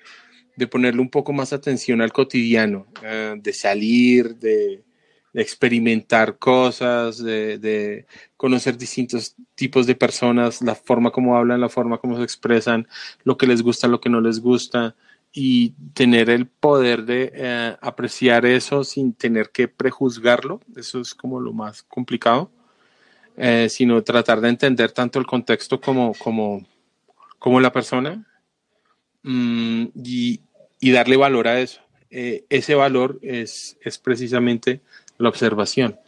de 0.56 0.68
ponerle 0.68 1.02
un 1.02 1.10
poco 1.10 1.34
más 1.34 1.54
atención 1.54 2.02
al 2.02 2.14
cotidiano, 2.14 2.88
uh, 3.02 3.40
de 3.40 3.54
salir, 3.54 4.36
de, 4.36 4.84
experimentar 5.38 6.38
cosas, 6.38 7.22
de, 7.22 8.06
conocer 8.38 8.78
distintos 8.78 9.36
tipos 9.54 9.86
de 9.86 9.94
personas, 9.94 10.62
la 10.62 10.76
forma 10.76 11.12
como 11.12 11.36
hablan, 11.36 11.60
la 11.60 11.68
forma 11.68 11.98
como 11.98 12.16
se 12.16 12.24
expresan, 12.24 12.88
lo 13.26 13.38
que 13.38 13.46
les 13.46 13.62
gusta, 13.62 13.90
lo 13.90 14.00
que 14.00 14.10
no 14.10 14.22
les 14.22 14.40
gusta, 14.40 14.96
y 15.34 15.72
tener 15.94 16.30
el 16.30 16.48
poder 16.48 17.04
de 17.04 17.78
uh, 17.82 17.86
apreciar 17.86 18.46
eso 18.46 18.86
sin 18.86 19.14
tener 19.14 19.50
que 19.50 19.68
prejuzgarlo, 19.68 20.62
eso 20.78 21.02
es 21.02 21.14
como 21.14 21.42
lo 21.42 21.52
más 21.52 21.84
complicado, 21.84 22.50
eh, 23.36 23.68
sino 23.70 24.02
tratar 24.02 24.40
de 24.40 24.48
entender 24.48 24.94
tanto 24.94 25.20
el 25.20 25.26
contexto 25.26 25.82
como, 25.82 26.14
como, 26.14 26.66
como 27.38 27.60
la 27.60 27.74
persona 27.74 28.26
Mm, 29.28 29.88
y, 30.04 30.40
y, 30.80 30.92
darle 30.92 31.18
valor 31.18 31.48
a 31.48 31.60
eso. 31.60 31.82
Eh, 32.12 32.46
ese 32.48 32.76
valor 32.76 33.18
es, 33.24 33.76
es, 33.82 33.98
precisamente 33.98 34.82
la 35.18 35.30
observación. 35.30 36.00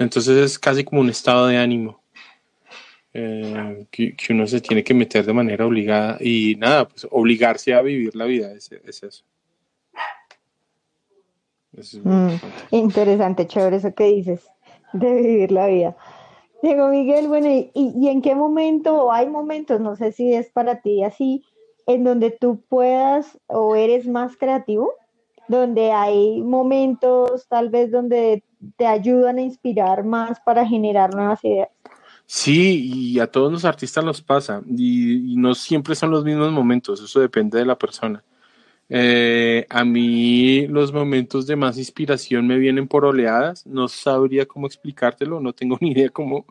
Entonces 0.00 0.36
es 0.36 0.58
casi 0.58 0.82
como 0.82 1.00
un 1.00 1.08
estado 1.08 1.46
de 1.46 1.58
ánimo 1.58 2.02
eh, 3.14 3.86
que, 3.88 4.16
que, 4.16 4.32
uno 4.32 4.48
se 4.48 4.60
tiene 4.60 4.82
que 4.82 4.94
meter 4.94 5.24
de 5.24 5.32
manera 5.32 5.64
obligada 5.64 6.18
y 6.20 6.56
nada, 6.56 6.88
pues 6.88 7.06
obligarse 7.08 7.72
a 7.72 7.82
vivir 7.82 8.16
la 8.16 8.24
vida 8.24 8.52
es, 8.52 8.72
es 8.72 9.02
eso. 9.04 9.24
Es 11.72 11.94
mm, 12.02 12.34
interesante, 12.72 13.46
chévere 13.46 13.76
eso 13.76 13.94
que 13.94 14.06
dices, 14.06 14.40
de 14.92 15.14
vivir 15.14 15.52
la 15.52 15.68
vida. 15.68 15.96
Diego 16.64 16.88
Miguel, 16.88 17.28
bueno, 17.28 17.48
¿y, 17.48 17.70
¿y 17.74 18.08
en 18.08 18.22
qué 18.22 18.34
momento, 18.34 19.04
o 19.04 19.12
hay 19.12 19.28
momentos, 19.28 19.80
no 19.80 19.94
sé 19.94 20.10
si 20.10 20.34
es 20.34 20.50
para 20.50 20.80
ti 20.80 21.04
así, 21.04 21.44
en 21.86 22.04
donde 22.04 22.30
tú 22.30 22.60
puedas 22.68 23.38
o 23.46 23.76
eres 23.76 24.06
más 24.06 24.36
creativo, 24.36 24.92
donde 25.48 25.92
hay 25.92 26.42
momentos 26.42 27.46
tal 27.48 27.70
vez 27.70 27.90
donde 27.90 28.42
te 28.76 28.86
ayudan 28.86 29.38
a 29.38 29.42
inspirar 29.42 30.04
más 30.04 30.40
para 30.40 30.66
generar 30.66 31.14
nuevas 31.14 31.44
ideas. 31.44 31.68
Sí, 32.26 32.90
y 32.92 33.20
a 33.20 33.28
todos 33.28 33.52
los 33.52 33.64
artistas 33.64 34.04
los 34.04 34.20
pasa, 34.20 34.60
y, 34.66 35.36
no 35.36 35.54
siempre 35.54 35.94
son 35.94 36.10
los 36.10 36.24
mismos 36.24 36.50
momentos, 36.50 37.00
eso 37.00 37.20
depende 37.20 37.58
de 37.58 37.64
la 37.64 37.78
persona. 37.78 38.24
Eh, 38.88 39.66
a 39.70 39.84
mí 39.84 40.66
los 40.66 40.92
momentos 40.92 41.46
de 41.46 41.56
más 41.56 41.78
inspiración 41.78 42.46
me 42.46 42.58
vienen 42.58 42.88
por 42.88 43.04
oleadas, 43.04 43.64
no 43.66 43.86
sabría 43.88 44.46
cómo 44.46 44.66
explicártelo, 44.66 45.40
no 45.40 45.52
tengo 45.52 45.78
ni 45.80 45.92
idea 45.92 46.08
cómo, 46.08 46.46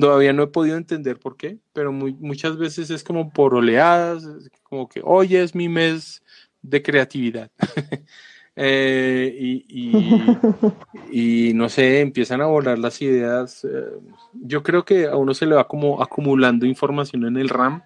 Todavía 0.00 0.32
no 0.32 0.42
he 0.42 0.48
podido 0.48 0.76
entender 0.76 1.18
por 1.18 1.36
qué, 1.36 1.58
pero 1.72 1.92
muchas 1.92 2.56
veces 2.56 2.90
es 2.90 3.02
como 3.02 3.32
por 3.32 3.54
oleadas, 3.54 4.26
como 4.62 4.88
que 4.88 5.00
hoy 5.04 5.36
es 5.36 5.54
mi 5.54 5.68
mes 5.68 6.22
de 6.62 6.82
creatividad. 6.82 7.50
eh, 8.56 9.34
y, 9.38 9.64
y, 9.68 11.48
y, 11.50 11.54
no 11.54 11.68
sé, 11.68 12.00
empiezan 12.00 12.40
a 12.40 12.46
volar 12.46 12.78
las 12.78 13.00
ideas. 13.00 13.64
Eh, 13.64 13.68
yo 14.34 14.62
creo 14.62 14.84
que 14.84 15.06
a 15.06 15.16
uno 15.16 15.34
se 15.34 15.46
le 15.46 15.54
va 15.54 15.66
como 15.66 16.02
acumulando 16.02 16.66
información 16.66 17.24
en 17.24 17.36
el 17.36 17.48
RAM 17.48 17.82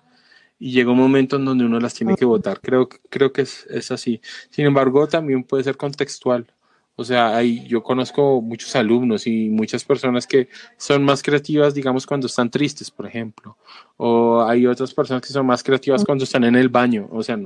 y 0.59 0.73
llega 0.73 0.93
un 0.93 0.99
momento 0.99 1.37
en 1.37 1.45
donde 1.45 1.65
uno 1.65 1.81
las 1.81 1.95
tiene 1.95 2.17
que 2.17 2.25
votar. 2.25 2.61
Creo, 2.61 2.89
creo 2.89 3.33
que 3.33 3.43
es, 3.43 3.67
es 3.67 3.91
así. 3.91 4.21
Sin 4.51 4.65
embargo, 4.65 5.09
también 5.09 5.45
puede 5.45 5.65
ser 5.65 5.77
contextual. 5.77 6.47
O 6.95 7.05
sea, 7.05 7.35
hay, 7.35 7.67
yo 7.67 7.83
conozco 7.83 8.43
muchos 8.43 8.77
alumnos 8.77 9.27
y 9.27 9.49
muchas 9.49 9.83
personas 9.83 10.27
que 10.27 10.49
son 10.77 11.03
más 11.03 11.23
creativas, 11.23 11.73
digamos, 11.73 12.07
cuando 12.07 12.27
están 12.27 12.51
tristes, 12.51 12.91
por 12.91 13.07
ejemplo. 13.07 13.57
O 13.97 14.43
hay 14.43 14.67
otras 14.67 14.93
personas 14.93 15.23
que 15.23 15.33
son 15.33 15.47
más 15.47 15.63
creativas 15.63 16.05
cuando 16.05 16.25
están 16.25 16.45
en 16.45 16.55
el 16.55 16.69
baño. 16.69 17.09
O 17.11 17.23
sea, 17.23 17.39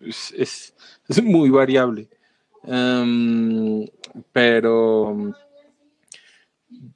es, 0.00 0.32
es, 1.08 1.22
muy 1.22 1.50
variable. 1.50 2.08
Um, 2.62 3.84
pero, 4.32 5.34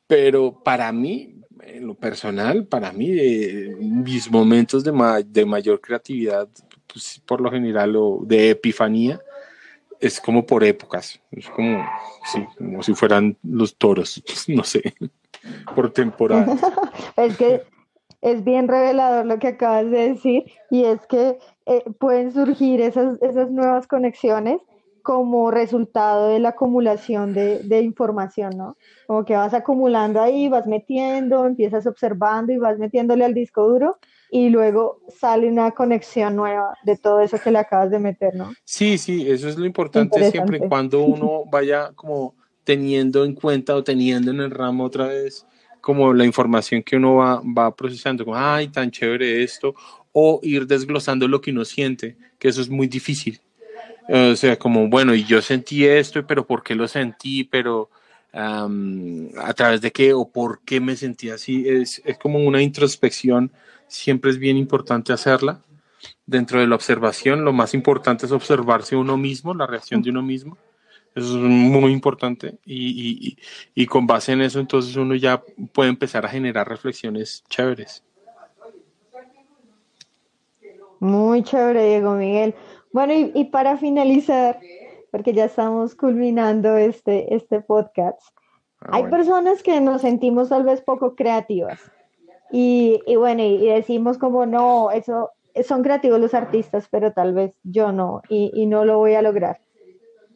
pero 0.06 0.62
para 0.62 0.92
mí, 0.92 1.42
en 1.60 1.88
lo 1.88 1.94
personal, 1.94 2.66
para 2.66 2.92
mí, 2.92 3.10
eh, 3.10 3.76
mis 3.80 4.30
momentos 4.30 4.84
de, 4.84 4.92
de 5.26 5.44
mayor 5.44 5.80
creatividad, 5.80 6.48
pues, 6.86 7.20
por 7.26 7.40
lo 7.40 7.50
general, 7.50 7.96
o 7.96 8.20
de 8.25 8.50
epifanía, 8.50 9.20
es 10.00 10.20
como 10.20 10.46
por 10.46 10.64
épocas, 10.64 11.20
es 11.30 11.48
como, 11.48 11.84
sí, 12.32 12.46
como 12.58 12.82
si 12.82 12.94
fueran 12.94 13.36
los 13.42 13.76
toros, 13.76 14.22
no 14.48 14.64
sé, 14.64 14.94
por 15.74 15.92
temporada. 15.92 16.56
es 17.16 17.36
que 17.36 17.62
es 18.22 18.44
bien 18.44 18.68
revelador 18.68 19.26
lo 19.26 19.38
que 19.38 19.48
acabas 19.48 19.90
de 19.90 20.10
decir 20.10 20.44
y 20.70 20.84
es 20.84 21.06
que 21.06 21.38
eh, 21.66 21.84
pueden 21.98 22.32
surgir 22.32 22.80
esas, 22.80 23.20
esas 23.22 23.50
nuevas 23.50 23.86
conexiones 23.86 24.60
como 25.06 25.52
resultado 25.52 26.30
de 26.30 26.40
la 26.40 26.48
acumulación 26.48 27.32
de, 27.32 27.60
de, 27.60 27.80
información, 27.80 28.56
¿no? 28.56 28.76
Como 29.06 29.25
que 29.25 29.36
vas 29.36 29.54
acumulando 29.54 30.20
ahí, 30.20 30.48
vas 30.48 30.66
metiendo, 30.66 31.46
empiezas 31.46 31.86
observando 31.86 32.52
y 32.52 32.58
vas 32.58 32.76
metiéndole 32.76 33.25
al 33.25 33.32
disco 33.32 33.68
duro 33.68 33.98
y 34.32 34.48
luego 34.48 34.98
sale 35.08 35.46
una 35.46 35.70
conexión 35.70 36.34
nueva 36.34 36.76
de 36.82 36.96
todo 36.96 37.20
eso 37.20 37.38
que 37.38 37.52
le 37.52 37.60
acabas 37.60 37.92
de 37.92 38.00
meter, 38.00 38.34
¿no? 38.34 38.52
Sí, 38.64 38.98
sí, 38.98 39.30
eso 39.30 39.48
es 39.48 39.56
lo 39.56 39.64
importante 39.64 40.28
siempre 40.28 40.58
cuando 40.68 41.04
uno 41.04 41.44
vaya 41.48 41.92
como 41.94 42.34
teniendo 42.64 43.25
en 43.25 43.36
cuenta 43.36 43.76
o 43.76 43.84
teniendo 43.84 44.32
en 44.32 44.40
el 44.40 44.50
ramo 44.50 44.82
otra 44.82 45.06
vez 45.06 45.46
como 45.80 46.12
la 46.12 46.25
información 46.25 46.82
que 46.82 46.96
uno 46.96 47.14
va, 47.14 47.40
va 47.56 47.76
procesando, 47.76 48.25
como, 48.25 48.36
ay, 48.36 48.66
tan 48.66 48.90
chévere 48.90 49.44
esto, 49.44 49.72
o 50.10 50.40
ir 50.42 50.66
desglosando 50.66 51.28
lo 51.28 51.40
que 51.40 51.52
uno 51.52 51.64
siente, 51.64 52.16
que 52.40 52.48
eso 52.48 52.60
es 52.60 52.68
muy 52.68 52.88
difícil. 52.88 53.40
O 54.08 54.36
sea, 54.36 54.58
como, 54.58 54.88
bueno, 54.88 55.14
y 55.14 55.25
yo 55.25 55.42
sentí 55.42 55.84
esto, 55.84 56.26
pero 56.26 56.46
¿por 56.46 56.62
qué 56.62 56.75
lo 56.75 56.86
sentí? 56.86 57.44
Pero 57.44 57.90
a 58.36 59.54
través 59.54 59.80
de 59.80 59.92
qué 59.92 60.12
o 60.12 60.28
por 60.28 60.60
qué 60.60 60.80
me 60.80 60.96
sentía 60.96 61.34
así. 61.34 61.66
Es, 61.68 62.02
es 62.04 62.18
como 62.18 62.38
una 62.38 62.60
introspección, 62.60 63.50
siempre 63.88 64.30
es 64.30 64.38
bien 64.38 64.56
importante 64.56 65.12
hacerla. 65.12 65.60
Dentro 66.26 66.60
de 66.60 66.66
la 66.66 66.75
observación, 66.75 67.44
lo 67.44 67.52
más 67.52 67.72
importante 67.72 68.26
es 68.26 68.32
observarse 68.32 68.94
uno 68.94 69.16
mismo, 69.16 69.54
la 69.54 69.66
reacción 69.66 70.02
de 70.02 70.10
uno 70.10 70.22
mismo. 70.22 70.58
Eso 71.14 71.28
es 71.28 71.42
muy 71.42 71.92
importante 71.92 72.58
y, 72.66 73.28
y, 73.30 73.38
y, 73.75 73.86
con 73.86 74.06
base 74.06 74.32
en 74.32 74.42
eso 74.42 74.60
entonces 74.60 74.94
uno 74.96 75.14
ya 75.14 75.42
puede 75.72 75.88
empezar 75.88 76.26
a 76.26 76.28
generar 76.28 76.68
reflexiones 76.68 77.42
chéveres. 77.48 78.04
Muy 81.00 81.42
chévere, 81.42 81.88
Diego 81.88 82.16
Miguel. 82.16 82.54
Bueno, 82.96 83.12
y, 83.12 83.30
y 83.34 83.44
para 83.44 83.76
finalizar, 83.76 84.58
porque 85.10 85.34
ya 85.34 85.44
estamos 85.44 85.94
culminando 85.94 86.78
este, 86.78 87.34
este 87.34 87.60
podcast. 87.60 88.18
Ah, 88.80 88.88
Hay 88.92 89.04
personas 89.10 89.62
que 89.62 89.82
nos 89.82 90.00
sentimos 90.00 90.48
tal 90.48 90.64
vez 90.64 90.80
poco 90.80 91.14
creativas 91.14 91.78
y, 92.50 93.02
y 93.06 93.16
bueno, 93.16 93.42
y, 93.42 93.66
decimos 93.66 94.16
como 94.16 94.46
no, 94.46 94.90
eso 94.92 95.30
son 95.62 95.82
creativos 95.82 96.18
los 96.18 96.32
artistas, 96.32 96.88
pero 96.90 97.12
tal 97.12 97.34
vez 97.34 97.52
yo 97.64 97.92
no 97.92 98.22
y, 98.30 98.50
y 98.54 98.64
no 98.64 98.86
lo 98.86 98.96
voy 98.96 99.12
a 99.12 99.20
lograr. 99.20 99.60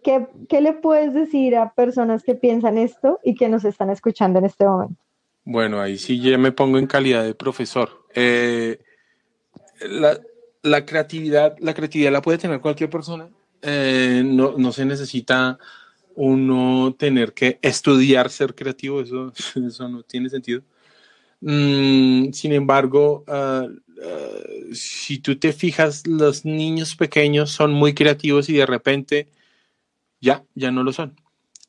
¿Qué, 0.05 0.27
¿Qué, 0.47 0.61
le 0.61 0.75
puedes 0.75 1.15
decir 1.15 1.57
a 1.57 1.73
personas 1.73 2.23
que 2.25 2.35
piensan 2.35 2.77
esto 2.77 3.21
y 3.25 3.37
que 3.37 3.49
nos 3.49 3.65
están 3.65 3.89
escuchando 3.89 4.39
en 4.39 4.45
este 4.45 4.67
momento? 4.67 5.03
Bueno, 5.45 5.81
ahí 5.81 5.97
sí 5.97 6.21
ya 6.21 6.37
me 6.37 6.53
pongo 6.53 6.77
en 6.77 6.87
calidad 6.87 7.25
de 7.25 7.35
profesor. 7.35 7.89
Eh, 8.15 8.81
la, 9.81 10.21
la, 10.63 10.85
creatividad, 10.85 11.57
la 11.61 11.75
creatividad 11.75 12.13
la 12.13 12.23
puede 12.23 12.39
tener 12.39 12.61
cualquier 12.61 12.91
persona 12.91 13.29
eh, 13.63 14.23
no, 14.25 14.55
no, 14.57 14.73
se 14.73 14.85
necesita 14.85 15.59
uno 16.15 16.95
tener 16.99 17.35
que 17.35 17.59
estudiar 17.63 18.31
ser 18.31 18.55
creativo, 18.55 19.01
eso, 19.01 19.33
eso 19.67 19.89
no 19.89 20.03
tiene 20.03 20.31
sentido. 20.31 20.63
Mm, 21.41 22.33
sin 22.33 22.53
embargo, 22.53 23.25
ah, 23.29 23.67
ah, 24.05 24.31
si 24.73 25.19
tú 25.19 25.39
te 25.39 25.53
fijas, 25.53 26.07
los 26.07 26.45
niños 26.45 26.97
pequeños 26.97 27.51
son 27.51 27.73
muy 27.73 27.95
creativos 27.95 28.49
y 28.49 28.55
de 28.55 28.67
repente 28.67 29.29
ya, 30.21 30.45
ya 30.55 30.71
no 30.71 30.83
lo 30.83 30.93
son. 30.93 31.17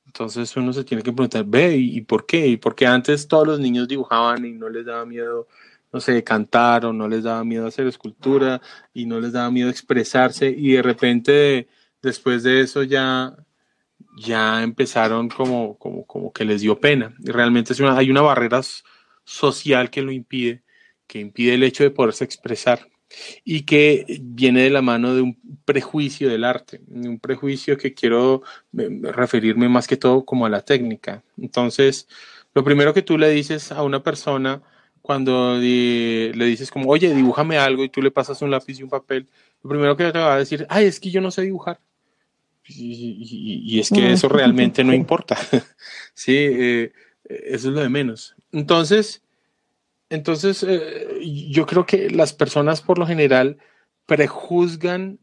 Entonces 0.05 0.55
uno 0.57 0.73
se 0.73 0.83
tiene 0.83 1.03
que 1.03 1.13
preguntar, 1.13 1.45
ve, 1.45 1.77
¿y, 1.77 2.01
por 2.01 2.25
qué? 2.25 2.47
Y 2.47 2.57
porque 2.57 2.85
antes 2.85 3.27
todos 3.27 3.47
los 3.47 3.59
niños 3.59 3.87
dibujaban 3.87 4.45
y 4.45 4.53
no 4.53 4.69
les 4.69 4.85
daba 4.85 5.05
miedo, 5.05 5.47
no 5.91 5.99
sé, 5.99 6.23
cantar 6.23 6.85
o 6.85 6.93
no 6.93 7.07
les 7.07 7.23
daba 7.23 7.43
miedo 7.43 7.67
hacer 7.67 7.87
escultura 7.87 8.61
y 8.93 9.05
no 9.05 9.19
les 9.19 9.33
daba 9.33 9.51
miedo 9.51 9.69
expresarse 9.69 10.49
y 10.49 10.73
de 10.73 10.81
repente 10.81 11.67
después 12.01 12.43
de 12.43 12.61
eso 12.61 12.83
ya, 12.83 13.35
ya 14.17 14.63
empezaron 14.63 15.29
como, 15.29 15.77
como, 15.77 16.05
como 16.05 16.31
que 16.33 16.45
les 16.45 16.61
dio 16.61 16.79
pena. 16.79 17.13
realmente 17.19 17.73
es 17.73 17.79
una, 17.79 17.97
hay 17.97 18.09
una 18.09 18.21
barrera 18.21 18.61
social 19.23 19.89
que 19.89 20.01
lo 20.01 20.11
impide, 20.11 20.63
que 21.07 21.19
impide 21.19 21.55
el 21.55 21.63
hecho 21.63 21.83
de 21.83 21.91
poderse 21.91 22.23
expresar 22.23 22.87
y 23.43 23.63
que 23.63 24.05
viene 24.21 24.63
de 24.63 24.69
la 24.69 24.81
mano 24.81 25.13
de 25.13 25.21
un 25.21 25.37
prejuicio 25.65 26.29
del 26.29 26.45
arte, 26.45 26.81
un 26.87 27.19
prejuicio 27.19 27.77
que 27.77 27.93
quiero 27.93 28.41
referirme 28.73 29.69
más 29.69 29.87
que 29.87 29.97
todo 29.97 30.25
como 30.25 30.45
a 30.45 30.49
la 30.49 30.61
técnica. 30.61 31.23
Entonces, 31.37 32.07
lo 32.53 32.63
primero 32.63 32.93
que 32.93 33.01
tú 33.01 33.17
le 33.17 33.29
dices 33.29 33.71
a 33.71 33.83
una 33.83 34.03
persona 34.03 34.61
cuando 35.01 35.57
le 35.57 36.45
dices 36.45 36.69
como, 36.71 36.89
oye, 36.89 37.13
dibújame 37.13 37.57
algo 37.57 37.83
y 37.83 37.89
tú 37.89 38.01
le 38.01 38.11
pasas 38.11 38.41
un 38.41 38.51
lápiz 38.51 38.79
y 38.79 38.83
un 38.83 38.89
papel, 38.89 39.27
lo 39.63 39.69
primero 39.69 39.97
que 39.97 40.11
te 40.11 40.19
va 40.19 40.35
a 40.35 40.37
decir, 40.37 40.65
ay, 40.69 40.85
es 40.85 40.99
que 40.99 41.11
yo 41.11 41.21
no 41.21 41.31
sé 41.31 41.41
dibujar. 41.41 41.79
Y, 42.67 43.79
es 43.79 43.89
que 43.89 44.11
eso 44.11 44.29
realmente 44.29 44.83
no 44.83 44.93
importa. 44.93 45.37
sí, 46.13 46.35
eh, 46.37 46.93
eso 47.25 47.69
es 47.69 47.73
lo 47.73 47.81
de 47.81 47.89
menos. 47.89 48.35
Entonces, 48.51 49.23
entonces 50.09 50.63
eh, 50.67 51.19
yo 51.49 51.65
creo 51.65 51.85
que 51.85 52.09
las 52.09 52.33
personas 52.33 52.81
por 52.81 52.99
lo 52.99 53.07
general 53.07 53.57
prejuzgan 54.05 55.19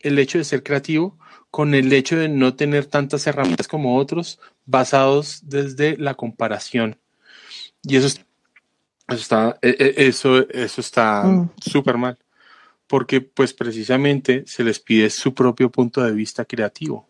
el 0.00 0.18
hecho 0.18 0.38
de 0.38 0.44
ser 0.44 0.62
creativo 0.62 1.18
con 1.50 1.74
el 1.74 1.92
hecho 1.92 2.16
de 2.16 2.28
no 2.28 2.54
tener 2.54 2.86
tantas 2.86 3.26
herramientas 3.26 3.68
como 3.68 3.96
otros 3.96 4.40
basados 4.64 5.40
desde 5.42 5.98
la 5.98 6.14
comparación. 6.14 6.98
Y 7.82 7.96
eso, 7.96 8.20
eso 9.14 9.22
está, 9.22 9.58
e, 9.62 9.76
e, 9.78 10.06
eso, 10.08 10.48
eso 10.48 10.80
está 10.80 11.24
mm. 11.24 11.50
súper 11.60 11.96
mal 11.96 12.18
porque 12.90 13.20
pues 13.20 13.52
precisamente 13.52 14.42
se 14.46 14.64
les 14.64 14.80
pide 14.80 15.10
su 15.10 15.32
propio 15.32 15.70
punto 15.70 16.02
de 16.02 16.10
vista 16.10 16.44
creativo. 16.44 17.06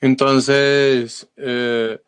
Entonces, 0.00 1.28
eh, 1.36 1.98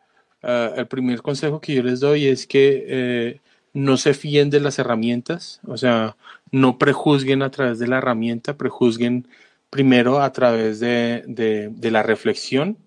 eh, 0.41 0.71
el 0.77 0.87
primer 0.87 1.21
consejo 1.21 1.59
que 1.59 1.75
yo 1.75 1.83
les 1.83 1.99
doy 1.99 2.27
es 2.27 2.47
que 2.47 2.85
eh, 2.87 3.41
no 3.73 3.97
se 3.97 4.13
fíen 4.13 4.49
de 4.49 4.61
las 4.61 4.79
herramientas, 4.79 5.59
o 5.67 5.75
sea, 5.75 6.15
no 6.51 6.77
prejuzguen 6.77 7.41
a 7.41 7.51
través 7.51 7.77
de 7.77 7.87
la 7.87 7.97
herramienta, 7.97 8.55
prejuzguen 8.55 9.27
primero 9.69 10.21
a 10.21 10.31
través 10.31 10.79
de, 10.79 11.23
de, 11.27 11.91
la 11.91 12.03
reflexión. 12.03 12.77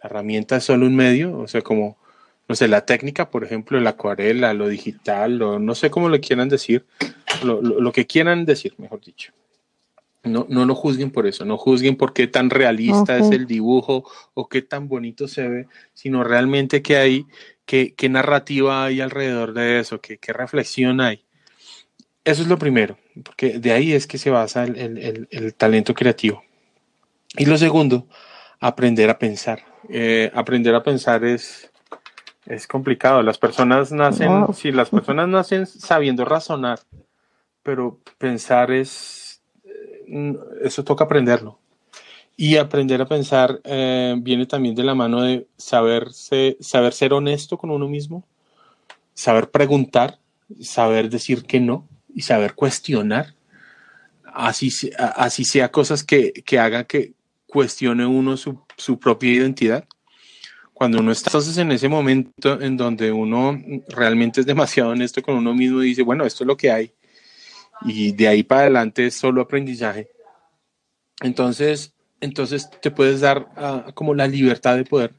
La 0.00 0.10
herramienta 0.10 0.58
es 0.58 0.64
solo 0.64 0.86
un 0.86 0.94
medio, 0.94 1.36
o 1.36 1.48
sea, 1.48 1.62
como, 1.62 1.98
no 2.50 2.56
sé, 2.56 2.66
la 2.66 2.84
técnica, 2.84 3.30
por 3.30 3.44
ejemplo, 3.44 3.78
la 3.78 3.90
acuarela, 3.90 4.52
lo 4.54 4.66
digital, 4.66 5.40
o 5.40 5.60
no 5.60 5.76
sé 5.76 5.88
cómo 5.88 6.08
le 6.08 6.18
quieran 6.18 6.48
decir, 6.48 6.84
lo, 7.44 7.62
lo 7.62 7.92
que 7.92 8.08
quieran 8.08 8.44
decir, 8.44 8.74
mejor 8.78 9.00
dicho. 9.04 9.32
No, 10.24 10.46
no 10.48 10.64
lo 10.64 10.74
juzguen 10.74 11.12
por 11.12 11.28
eso, 11.28 11.44
no 11.44 11.56
juzguen 11.56 11.94
por 11.94 12.12
qué 12.12 12.26
tan 12.26 12.50
realista 12.50 13.16
es 13.16 13.30
el 13.30 13.46
dibujo 13.46 14.02
o 14.34 14.48
qué 14.48 14.62
tan 14.62 14.88
bonito 14.88 15.28
se 15.28 15.46
ve, 15.46 15.68
sino 15.94 16.24
realmente 16.24 16.82
qué 16.82 16.96
hay, 16.96 17.26
qué, 17.66 17.94
qué 17.96 18.08
narrativa 18.08 18.84
hay 18.84 19.00
alrededor 19.00 19.52
de 19.52 19.78
eso, 19.78 20.00
qué, 20.00 20.18
qué, 20.18 20.32
reflexión 20.32 21.00
hay. 21.00 21.22
Eso 22.24 22.42
es 22.42 22.48
lo 22.48 22.58
primero, 22.58 22.98
porque 23.22 23.60
de 23.60 23.70
ahí 23.70 23.92
es 23.92 24.08
que 24.08 24.18
se 24.18 24.30
basa 24.30 24.64
el, 24.64 24.76
el, 24.76 25.28
el, 25.30 25.54
talento 25.54 25.94
creativo. 25.94 26.42
Y 27.36 27.44
lo 27.44 27.56
segundo, 27.56 28.08
aprender 28.58 29.08
a 29.08 29.20
pensar. 29.20 29.62
Eh, 29.88 30.32
aprender 30.34 30.74
a 30.74 30.82
pensar 30.82 31.24
es, 31.24 31.70
es 32.50 32.66
complicado. 32.66 33.22
Las 33.22 33.38
personas 33.38 33.92
nacen, 33.92 34.52
si 34.54 34.72
las 34.72 34.90
personas 34.90 35.28
nacen 35.28 35.66
sabiendo 35.66 36.24
razonar, 36.24 36.80
pero 37.62 37.98
pensar 38.18 38.72
es 38.72 39.40
eso 40.62 40.82
toca 40.82 41.04
aprenderlo. 41.04 41.58
Y 42.36 42.56
aprender 42.56 43.00
a 43.00 43.06
pensar 43.06 43.60
eh, 43.64 44.16
viene 44.18 44.46
también 44.46 44.74
de 44.74 44.82
la 44.82 44.94
mano 44.94 45.22
de 45.22 45.46
saberse, 45.56 46.56
saber 46.60 46.92
ser 46.92 47.12
honesto 47.12 47.56
con 47.56 47.70
uno 47.70 47.86
mismo, 47.86 48.24
saber 49.14 49.50
preguntar, 49.50 50.18
saber 50.60 51.08
decir 51.08 51.44
que 51.44 51.60
no 51.60 51.86
y 52.12 52.22
saber 52.22 52.54
cuestionar. 52.54 53.34
Así, 54.24 54.70
así 54.98 55.44
sea 55.44 55.70
cosas 55.70 56.02
que, 56.02 56.32
que 56.32 56.58
hagan 56.58 56.84
que 56.84 57.12
cuestione 57.46 58.06
uno 58.06 58.36
su, 58.36 58.60
su 58.76 58.98
propia 58.98 59.32
identidad 59.32 59.84
cuando 60.80 61.00
uno 61.00 61.12
está 61.12 61.28
entonces 61.28 61.58
en 61.58 61.72
ese 61.72 61.90
momento 61.90 62.58
en 62.58 62.74
donde 62.74 63.12
uno 63.12 63.54
realmente 63.88 64.40
es 64.40 64.46
demasiado 64.46 64.92
honesto 64.92 65.20
con 65.20 65.34
uno 65.34 65.52
mismo 65.52 65.82
y 65.82 65.88
dice, 65.88 66.00
bueno, 66.00 66.24
esto 66.24 66.42
es 66.42 66.48
lo 66.48 66.56
que 66.56 66.70
hay, 66.70 66.90
y 67.82 68.12
de 68.12 68.28
ahí 68.28 68.42
para 68.42 68.62
adelante 68.62 69.06
es 69.06 69.14
solo 69.14 69.42
aprendizaje. 69.42 70.08
Entonces, 71.20 71.92
entonces 72.22 72.70
te 72.80 72.90
puedes 72.90 73.20
dar 73.20 73.50
ah, 73.56 73.90
como 73.92 74.14
la 74.14 74.26
libertad 74.26 74.76
de 74.76 74.84
poder 74.84 75.12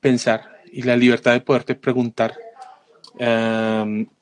pensar 0.00 0.62
y 0.72 0.80
la 0.80 0.96
libertad 0.96 1.32
de 1.34 1.42
poderte 1.42 1.74
preguntar. 1.74 2.34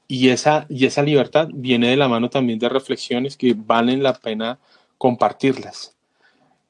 y, 0.08 0.28
esa, 0.30 0.66
y 0.68 0.84
esa 0.84 1.02
libertad 1.04 1.46
viene 1.54 1.90
de 1.90 1.96
la 1.96 2.08
mano 2.08 2.28
también 2.28 2.58
de 2.58 2.68
reflexiones 2.68 3.36
que 3.36 3.54
valen 3.56 4.02
la 4.02 4.14
pena 4.14 4.58
compartirlas. 4.98 5.94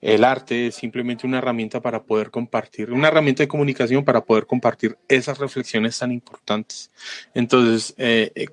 El 0.03 0.25
arte 0.25 0.67
es 0.67 0.75
simplemente 0.75 1.29
una 1.29 1.39
herramienta 1.39 1.81
para 1.81 2.03
poder 2.03 2.33
compartir, 2.33 2.91
una 2.91 3.07
herramienta 3.07 3.45
de 3.45 3.49
comunicación 3.49 4.05
para 4.05 4.25
poder 4.25 4.47
compartir 4.47 4.99
esas 5.07 5.39
reflexiones 5.39 5.97
tan 5.97 6.11
importantes. 6.11 6.91
Entonces, 7.35 7.95
eh, 7.97 8.33
eh, 8.35 8.49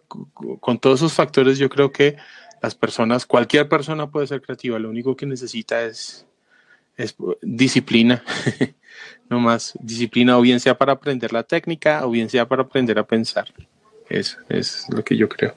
con 0.59 0.77
todos 0.77 0.99
esos 0.99 1.13
factores, 1.13 1.57
yo 1.57 1.67
creo 1.67 1.91
que 1.91 2.17
las 2.61 2.75
personas, 2.75 3.25
cualquier 3.25 3.67
persona 3.67 4.11
puede 4.11 4.27
ser 4.27 4.43
creativa, 4.43 4.77
lo 4.77 4.91
único 4.91 5.15
que 5.15 5.25
necesita 5.25 5.83
es, 5.83 6.27
es 6.97 7.15
disciplina, 7.41 8.23
no 9.29 9.39
más 9.39 9.73
disciplina, 9.81 10.37
o 10.37 10.41
bien 10.41 10.59
sea 10.59 10.77
para 10.77 10.93
aprender 10.93 11.33
la 11.33 11.41
técnica, 11.41 12.05
o 12.05 12.11
bien 12.11 12.29
sea 12.29 12.47
para 12.47 12.61
aprender 12.61 12.99
a 12.99 13.07
pensar. 13.07 13.51
Eso 14.07 14.37
es 14.49 14.85
lo 14.89 15.03
que 15.03 15.17
yo 15.17 15.27
creo. 15.27 15.55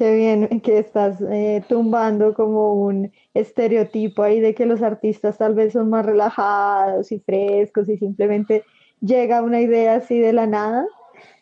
Qué 0.00 0.16
bien 0.16 0.60
que 0.62 0.78
estás 0.78 1.20
eh, 1.20 1.62
tumbando 1.68 2.32
como 2.32 2.72
un 2.72 3.12
estereotipo 3.34 4.22
ahí 4.22 4.40
de 4.40 4.54
que 4.54 4.64
los 4.64 4.80
artistas 4.80 5.36
tal 5.36 5.54
vez 5.54 5.74
son 5.74 5.90
más 5.90 6.06
relajados 6.06 7.12
y 7.12 7.20
frescos 7.20 7.86
y 7.86 7.98
simplemente 7.98 8.64
llega 9.02 9.42
una 9.42 9.60
idea 9.60 9.96
así 9.96 10.18
de 10.18 10.32
la 10.32 10.46
nada 10.46 10.86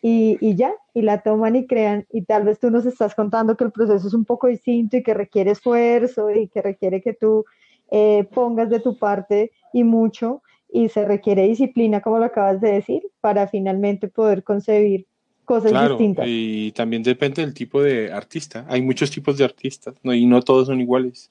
y, 0.01 0.37
y, 0.41 0.57
ya, 0.57 0.73
y 0.93 1.03
la 1.03 1.21
toman 1.21 1.55
y 1.55 1.67
crean. 1.67 2.05
Y 2.11 2.23
tal 2.23 2.43
vez 2.43 2.59
tú 2.59 2.69
nos 2.69 2.85
estás 2.85 3.15
contando 3.15 3.55
que 3.55 3.63
el 3.63 3.71
proceso 3.71 4.05
es 4.05 4.13
un 4.13 4.25
poco 4.25 4.47
distinto 4.47 4.97
y 4.97 5.03
que 5.03 5.13
requiere 5.13 5.51
esfuerzo 5.51 6.29
y 6.29 6.49
que 6.49 6.61
requiere 6.61 7.01
que 7.01 7.13
tú 7.13 7.45
eh, 7.91 8.27
pongas 8.33 8.69
de 8.69 8.81
tu 8.81 8.99
parte 8.99 9.53
y 9.71 9.85
mucho. 9.85 10.41
y 10.69 10.89
se 10.89 11.05
requiere 11.05 11.47
disciplina, 11.47 12.01
como 12.01 12.19
lo 12.19 12.25
acabas 12.25 12.59
de 12.59 12.73
decir, 12.73 13.03
para 13.21 13.47
finalmente 13.47 14.09
poder 14.09 14.43
concebir 14.43 15.07
cosas 15.49 15.71
Claro, 15.71 15.97
distintas. 15.97 16.25
y 16.29 16.71
también 16.73 17.01
depende 17.01 17.41
del 17.41 17.55
tipo 17.55 17.81
de 17.81 18.11
artista. 18.13 18.67
Hay 18.69 18.83
muchos 18.83 19.09
tipos 19.09 19.35
de 19.35 19.45
artistas, 19.45 19.95
¿no? 20.03 20.13
Y 20.13 20.27
no 20.27 20.43
todos 20.43 20.67
son 20.67 20.79
iguales. 20.79 21.27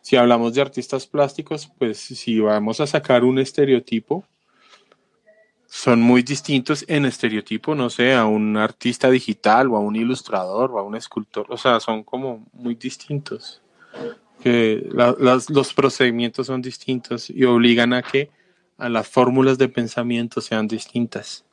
Si 0.00 0.14
hablamos 0.14 0.54
de 0.54 0.60
artistas 0.60 1.08
plásticos, 1.08 1.68
pues 1.76 1.98
si 1.98 2.38
vamos 2.38 2.80
a 2.80 2.86
sacar 2.86 3.24
un 3.24 3.40
estereotipo, 3.40 4.24
son 5.66 6.00
muy 6.00 6.22
distintos 6.22 6.84
en 6.86 7.04
estereotipo, 7.04 7.74
no 7.74 7.90
sé, 7.90 8.14
a 8.14 8.26
un 8.26 8.56
artista 8.56 9.10
digital 9.10 9.66
o 9.72 9.76
a 9.76 9.80
un 9.80 9.96
ilustrador 9.96 10.70
o 10.70 10.78
a 10.78 10.82
un 10.84 10.94
escultor. 10.94 11.46
O 11.48 11.56
sea, 11.56 11.80
son 11.80 12.04
como 12.04 12.46
muy 12.52 12.76
distintos. 12.76 13.60
Que 14.40 14.86
la- 14.92 15.16
las- 15.18 15.50
los 15.50 15.74
procedimientos 15.74 16.46
son 16.46 16.62
distintos 16.62 17.28
y 17.28 17.42
obligan 17.44 17.92
a 17.92 18.02
que 18.02 18.30
a 18.78 18.88
las 18.88 19.08
fórmulas 19.08 19.58
de 19.58 19.68
pensamiento 19.68 20.40
sean 20.40 20.68
distintas. 20.68 21.44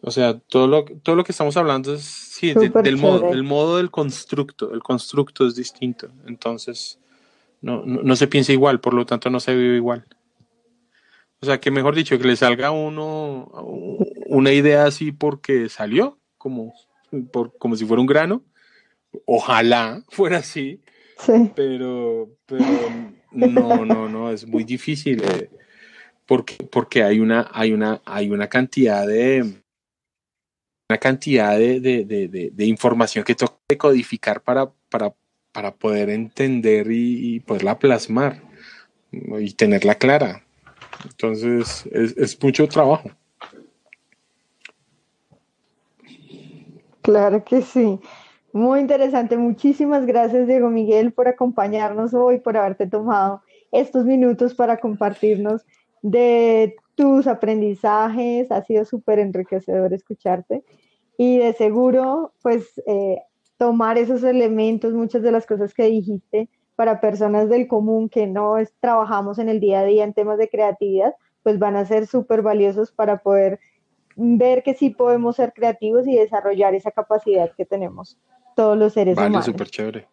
O 0.00 0.10
sea, 0.10 0.38
todo 0.38 0.66
lo, 0.68 0.84
todo 0.84 1.16
lo 1.16 1.24
que 1.24 1.32
estamos 1.32 1.56
hablando 1.56 1.92
es 1.94 2.02
sí, 2.02 2.54
de- 2.54 2.68
del 2.70 2.96
modo, 2.96 3.18
chévere. 3.20 3.36
el 3.36 3.42
modo 3.42 3.76
del 3.78 3.90
constructo. 3.90 4.72
El 4.72 4.82
constructo 4.82 5.46
es 5.46 5.56
distinto. 5.56 6.08
Entonces, 6.26 6.98
no, 7.60 7.84
no, 7.84 8.02
no 8.02 8.16
se 8.16 8.28
piensa 8.28 8.52
igual, 8.52 8.80
por 8.80 8.94
lo 8.94 9.04
tanto 9.06 9.28
no 9.30 9.40
se 9.40 9.54
vive 9.54 9.76
igual. 9.76 10.06
O 11.40 11.46
sea, 11.46 11.60
que 11.60 11.70
mejor 11.70 11.94
dicho, 11.94 12.18
que 12.18 12.26
le 12.26 12.36
salga 12.36 12.68
a 12.68 12.70
uno 12.72 13.48
una 14.26 14.52
idea 14.52 14.84
así 14.86 15.12
porque 15.12 15.68
salió, 15.68 16.18
como, 16.36 16.74
por, 17.32 17.56
como 17.58 17.76
si 17.76 17.84
fuera 17.84 18.00
un 18.00 18.06
grano. 18.06 18.42
Ojalá 19.24 20.04
fuera 20.10 20.38
así, 20.38 20.80
Sí, 21.18 21.50
pero, 21.56 22.28
pero 22.46 22.64
no, 23.32 23.84
no, 23.84 24.08
no, 24.08 24.30
es 24.30 24.46
muy 24.46 24.62
difícil. 24.62 25.22
eh, 25.24 25.50
porque, 26.26 26.56
porque 26.70 27.02
hay 27.02 27.18
una, 27.18 27.48
hay 27.52 27.72
una, 27.72 28.00
hay 28.04 28.30
una 28.30 28.46
cantidad 28.48 29.04
de 29.06 29.62
una 30.88 30.98
cantidad 30.98 31.58
de, 31.58 31.80
de, 31.80 32.50
de, 32.52 32.64
información 32.64 33.24
que 33.24 33.34
toca 33.34 33.56
decodificar 33.68 34.40
para, 34.40 34.70
para, 34.88 35.12
para 35.52 35.74
poder 35.74 36.08
entender 36.08 36.86
y, 36.90 37.40
poderla 37.40 37.78
plasmar 37.78 38.42
y 39.12 39.52
tenerla 39.52 39.96
clara. 39.96 40.42
Entonces, 41.04 41.86
es, 41.92 42.16
es 42.16 42.42
mucho 42.42 42.66
trabajo. 42.68 43.10
claro 47.02 47.42
que 47.42 47.62
sí. 47.62 47.98
Muy 48.52 48.80
interesante. 48.80 49.38
Muchísimas 49.38 50.04
gracias, 50.04 50.46
Diego 50.46 50.68
Miguel, 50.68 51.12
por 51.12 51.26
acompañarnos 51.26 52.12
hoy, 52.12 52.38
por 52.38 52.56
haberte 52.56 52.86
tomado 52.86 53.42
estos 53.72 54.04
minutos 54.04 54.54
para 54.54 54.78
compartirnos 54.78 55.64
de 56.02 56.76
tus 56.98 57.28
aprendizajes. 57.28 58.50
Ha 58.50 58.62
sido 58.64 58.84
súper 58.84 59.20
enriquecedor 59.20 59.94
escucharte 59.94 60.64
y 61.16 61.38
de 61.38 61.52
seguro, 61.52 62.32
pues, 62.42 62.82
eh, 62.86 63.22
tomar 63.56 63.98
esos 63.98 64.22
elementos, 64.24 64.92
muchas 64.92 65.22
de 65.22 65.30
las 65.32 65.46
cosas 65.46 65.72
que 65.74 65.84
dijiste, 65.84 66.48
para 66.76 67.00
personas 67.00 67.48
del 67.48 67.66
común 67.68 68.08
que 68.08 68.26
no 68.26 68.58
es- 68.58 68.72
trabajamos 68.80 69.38
en 69.38 69.48
el 69.48 69.60
día 69.60 69.80
a 69.80 69.84
día 69.84 70.04
en 70.04 70.12
temas 70.12 70.38
de 70.38 70.48
creatividad, 70.48 71.14
pues 71.42 71.58
van 71.58 71.76
a 71.76 71.84
ser 71.84 72.06
súper 72.06 72.42
valiosos 72.42 72.90
para 72.92 73.18
poder 73.18 73.58
ver 74.16 74.62
que 74.64 74.74
sí 74.74 74.90
podemos 74.90 75.36
ser 75.36 75.52
creativos 75.52 76.06
y 76.06 76.16
desarrollar 76.16 76.74
esa 76.74 76.90
capacidad 76.90 77.50
que 77.56 77.64
tenemos 77.64 78.18
todos 78.56 78.76
los 78.76 78.92
seres 78.92 79.16
Vale, 79.16 79.28
humanos. 79.28 79.44
súper 79.46 79.68
chévere. 79.68 80.06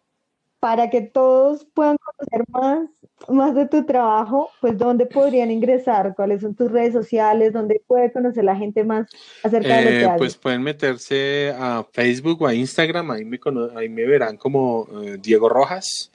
Para 0.66 0.90
que 0.90 1.00
todos 1.00 1.64
puedan 1.64 1.96
conocer 1.96 2.44
más, 2.48 2.88
más 3.28 3.54
de 3.54 3.68
tu 3.68 3.86
trabajo, 3.86 4.50
pues 4.60 4.76
¿dónde 4.76 5.06
podrían 5.06 5.52
ingresar? 5.52 6.12
¿Cuáles 6.16 6.40
son 6.40 6.56
tus 6.56 6.72
redes 6.72 6.92
sociales? 6.92 7.52
¿Dónde 7.52 7.80
puede 7.86 8.10
conocer 8.10 8.42
la 8.42 8.56
gente 8.56 8.82
más 8.82 9.06
acerca 9.44 9.76
de 9.76 9.84
lo 9.84 9.90
que 9.90 10.04
Eh, 10.06 10.18
pues 10.18 10.36
pueden 10.36 10.62
meterse 10.62 11.54
a 11.56 11.86
Facebook 11.92 12.42
o 12.42 12.48
a 12.48 12.54
Instagram, 12.54 13.12
ahí 13.12 13.24
me, 13.24 13.38
ahí 13.76 13.88
me 13.88 14.06
verán 14.06 14.36
como 14.36 14.88
eh, 15.04 15.18
Diego 15.22 15.48
Rojas. 15.48 16.10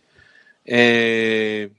Eh, 0.66 1.70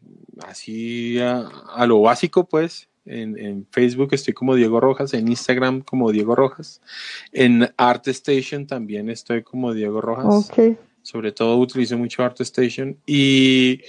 así 0.48 1.20
a, 1.20 1.46
a 1.74 1.86
lo 1.86 2.00
básico, 2.00 2.44
pues. 2.46 2.88
En, 3.04 3.36
en 3.36 3.66
Facebook 3.70 4.14
estoy 4.14 4.32
como 4.32 4.54
Diego 4.54 4.80
Rojas, 4.80 5.12
en 5.12 5.28
Instagram 5.28 5.82
como 5.82 6.10
Diego 6.10 6.34
Rojas, 6.34 6.80
en 7.32 7.68
ArtStation 7.76 8.66
también 8.66 9.10
estoy 9.10 9.42
como 9.42 9.74
Diego 9.74 10.00
Rojas. 10.00 10.48
Ok, 10.48 10.78
Sobre 11.02 11.32
todo 11.32 11.56
utilizo 11.56 11.98
mucho 11.98 12.22
ArtStation 12.22 12.96
y 13.06 13.80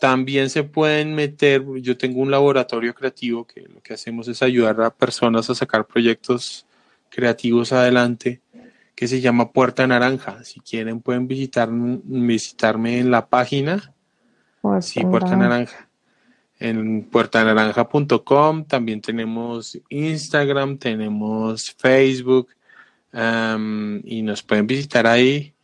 también 0.00 0.48
se 0.48 0.64
pueden 0.64 1.14
meter, 1.14 1.64
yo 1.80 1.96
tengo 1.96 2.20
un 2.20 2.30
laboratorio 2.30 2.94
creativo 2.94 3.44
que 3.46 3.62
lo 3.62 3.80
que 3.82 3.94
hacemos 3.94 4.28
es 4.28 4.42
ayudar 4.42 4.80
a 4.80 4.94
personas 4.94 5.50
a 5.50 5.54
sacar 5.54 5.86
proyectos 5.86 6.66
creativos 7.10 7.72
adelante 7.72 8.40
que 8.94 9.08
se 9.08 9.20
llama 9.20 9.52
Puerta 9.52 9.86
Naranja. 9.86 10.42
Si 10.44 10.60
quieren 10.60 11.00
pueden 11.00 11.28
visitar, 11.28 11.68
visitarme 11.70 12.98
en 12.98 13.10
la 13.10 13.26
página, 13.26 13.94
sí, 14.80 15.00
Puerta 15.04 15.36
Naranja. 15.36 15.88
En 16.60 17.04
puertanaranja.com 17.04 18.64
también 18.64 19.00
tenemos 19.00 19.80
Instagram, 19.88 20.78
tenemos 20.78 21.72
Facebook 21.78 22.48
um, 23.12 24.00
y 24.04 24.22
nos 24.22 24.42
pueden 24.42 24.66
visitar 24.66 25.06
ahí. 25.06 25.54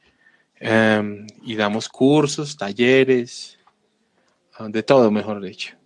Um, 0.66 1.27
y 1.42 1.57
damos 1.57 1.90
cursos, 1.90 2.57
talleres, 2.57 3.59
uh, 4.59 4.66
de 4.66 4.83
todo, 4.83 5.11
mejor 5.11 5.42
dicho. 5.42 5.77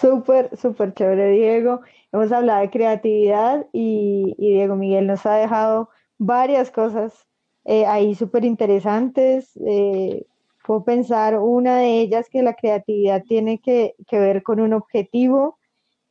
Súper, 0.00 0.50
súper 0.56 0.92
chévere, 0.92 1.30
Diego. 1.30 1.82
Hemos 2.10 2.32
hablado 2.32 2.62
de 2.62 2.70
creatividad 2.70 3.64
y, 3.72 4.34
y 4.38 4.54
Diego 4.54 4.74
Miguel 4.74 5.06
nos 5.06 5.24
ha 5.24 5.36
dejado 5.36 5.88
varias 6.18 6.72
cosas 6.72 7.28
eh, 7.64 7.86
ahí 7.86 8.16
súper 8.16 8.44
interesantes. 8.44 9.52
Eh, 9.64 10.26
puedo 10.66 10.82
pensar 10.82 11.38
una 11.38 11.78
de 11.78 12.00
ellas 12.00 12.28
que 12.28 12.42
la 12.42 12.54
creatividad 12.54 13.22
tiene 13.22 13.60
que, 13.60 13.94
que 14.08 14.18
ver 14.18 14.42
con 14.42 14.58
un 14.58 14.72
objetivo, 14.72 15.58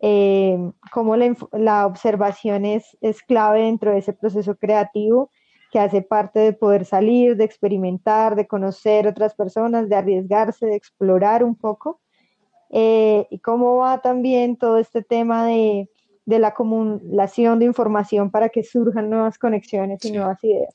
eh, 0.06 0.58
cómo 0.92 1.16
la, 1.16 1.34
la 1.54 1.88
observación 1.88 2.66
es, 2.66 2.98
es 3.00 3.22
clave 3.22 3.62
dentro 3.62 3.92
de 3.92 4.00
ese 4.00 4.12
proceso 4.12 4.58
creativo 4.58 5.30
que 5.72 5.80
hace 5.80 6.02
parte 6.02 6.40
de 6.40 6.52
poder 6.52 6.84
salir, 6.84 7.38
de 7.38 7.46
experimentar, 7.46 8.36
de 8.36 8.46
conocer 8.46 9.08
otras 9.08 9.34
personas, 9.34 9.88
de 9.88 9.96
arriesgarse, 9.96 10.66
de 10.66 10.76
explorar 10.76 11.42
un 11.42 11.56
poco. 11.56 12.02
Eh, 12.70 13.28
y 13.30 13.40
cómo 13.40 13.78
va 13.78 14.02
también 14.02 14.58
todo 14.58 14.78
este 14.78 15.04
tema 15.04 15.46
de, 15.46 15.90
de, 16.26 16.40
la 16.40 16.50
acumulación 16.50 17.60
de 17.60 17.66
información 17.66 18.30
para 18.30 18.50
que 18.50 18.64
surjan 18.64 19.10
nuevas 19.10 19.38
conexiones 19.38 20.04
y 20.04 20.10
sí. 20.10 20.14
nuevas 20.14 20.44
ideas. 20.44 20.74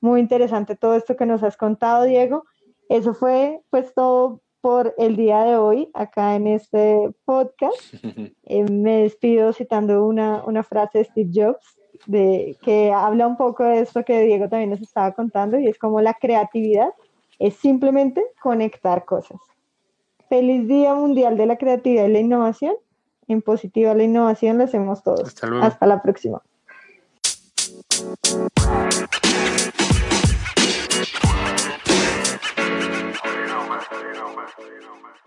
Muy 0.00 0.18
interesante 0.20 0.76
todo 0.76 0.94
esto 0.94 1.14
que 1.14 1.26
nos 1.26 1.42
has 1.42 1.58
contado, 1.58 2.04
Diego. 2.04 2.44
Eso 2.88 3.12
fue 3.12 3.60
pues 3.68 3.92
todo 3.92 4.40
por 4.62 4.94
el 4.96 5.16
día 5.16 5.44
de 5.44 5.56
hoy 5.56 5.90
acá 5.92 6.36
en 6.36 6.46
este 6.46 7.10
podcast. 7.26 7.76
Eh, 8.44 8.64
me 8.70 9.04
despido 9.04 9.52
citando 9.54 10.04
una, 10.04 10.44
una 10.44 10.62
frase 10.62 10.98
de 10.98 11.04
Steve 11.04 11.30
Jobs 11.32 11.78
de, 12.06 12.56
que 12.60 12.92
habla 12.92 13.26
un 13.26 13.38
poco 13.38 13.64
de 13.64 13.80
esto 13.80 14.04
que 14.04 14.22
Diego 14.22 14.48
también 14.48 14.70
nos 14.70 14.82
estaba 14.82 15.12
contando 15.12 15.58
y 15.58 15.68
es 15.68 15.78
como 15.78 16.02
la 16.02 16.12
creatividad 16.12 16.90
es 17.38 17.54
simplemente 17.56 18.22
conectar 18.42 19.04
cosas. 19.04 19.40
Feliz 20.28 20.68
Día 20.68 20.94
Mundial 20.94 21.36
de 21.36 21.46
la 21.46 21.56
Creatividad 21.56 22.06
y 22.06 22.12
la 22.12 22.20
Innovación. 22.20 22.74
En 23.28 23.42
Positiva 23.42 23.94
la 23.94 24.04
Innovación 24.04 24.58
lo 24.58 24.64
hacemos 24.64 25.02
todos. 25.02 25.28
Hasta, 25.28 25.46
luego. 25.46 25.64
Hasta 25.64 25.86
la 25.86 26.02
próxima. 26.02 26.42
You 33.92 34.14
know, 34.14 34.34
man. 34.36 35.21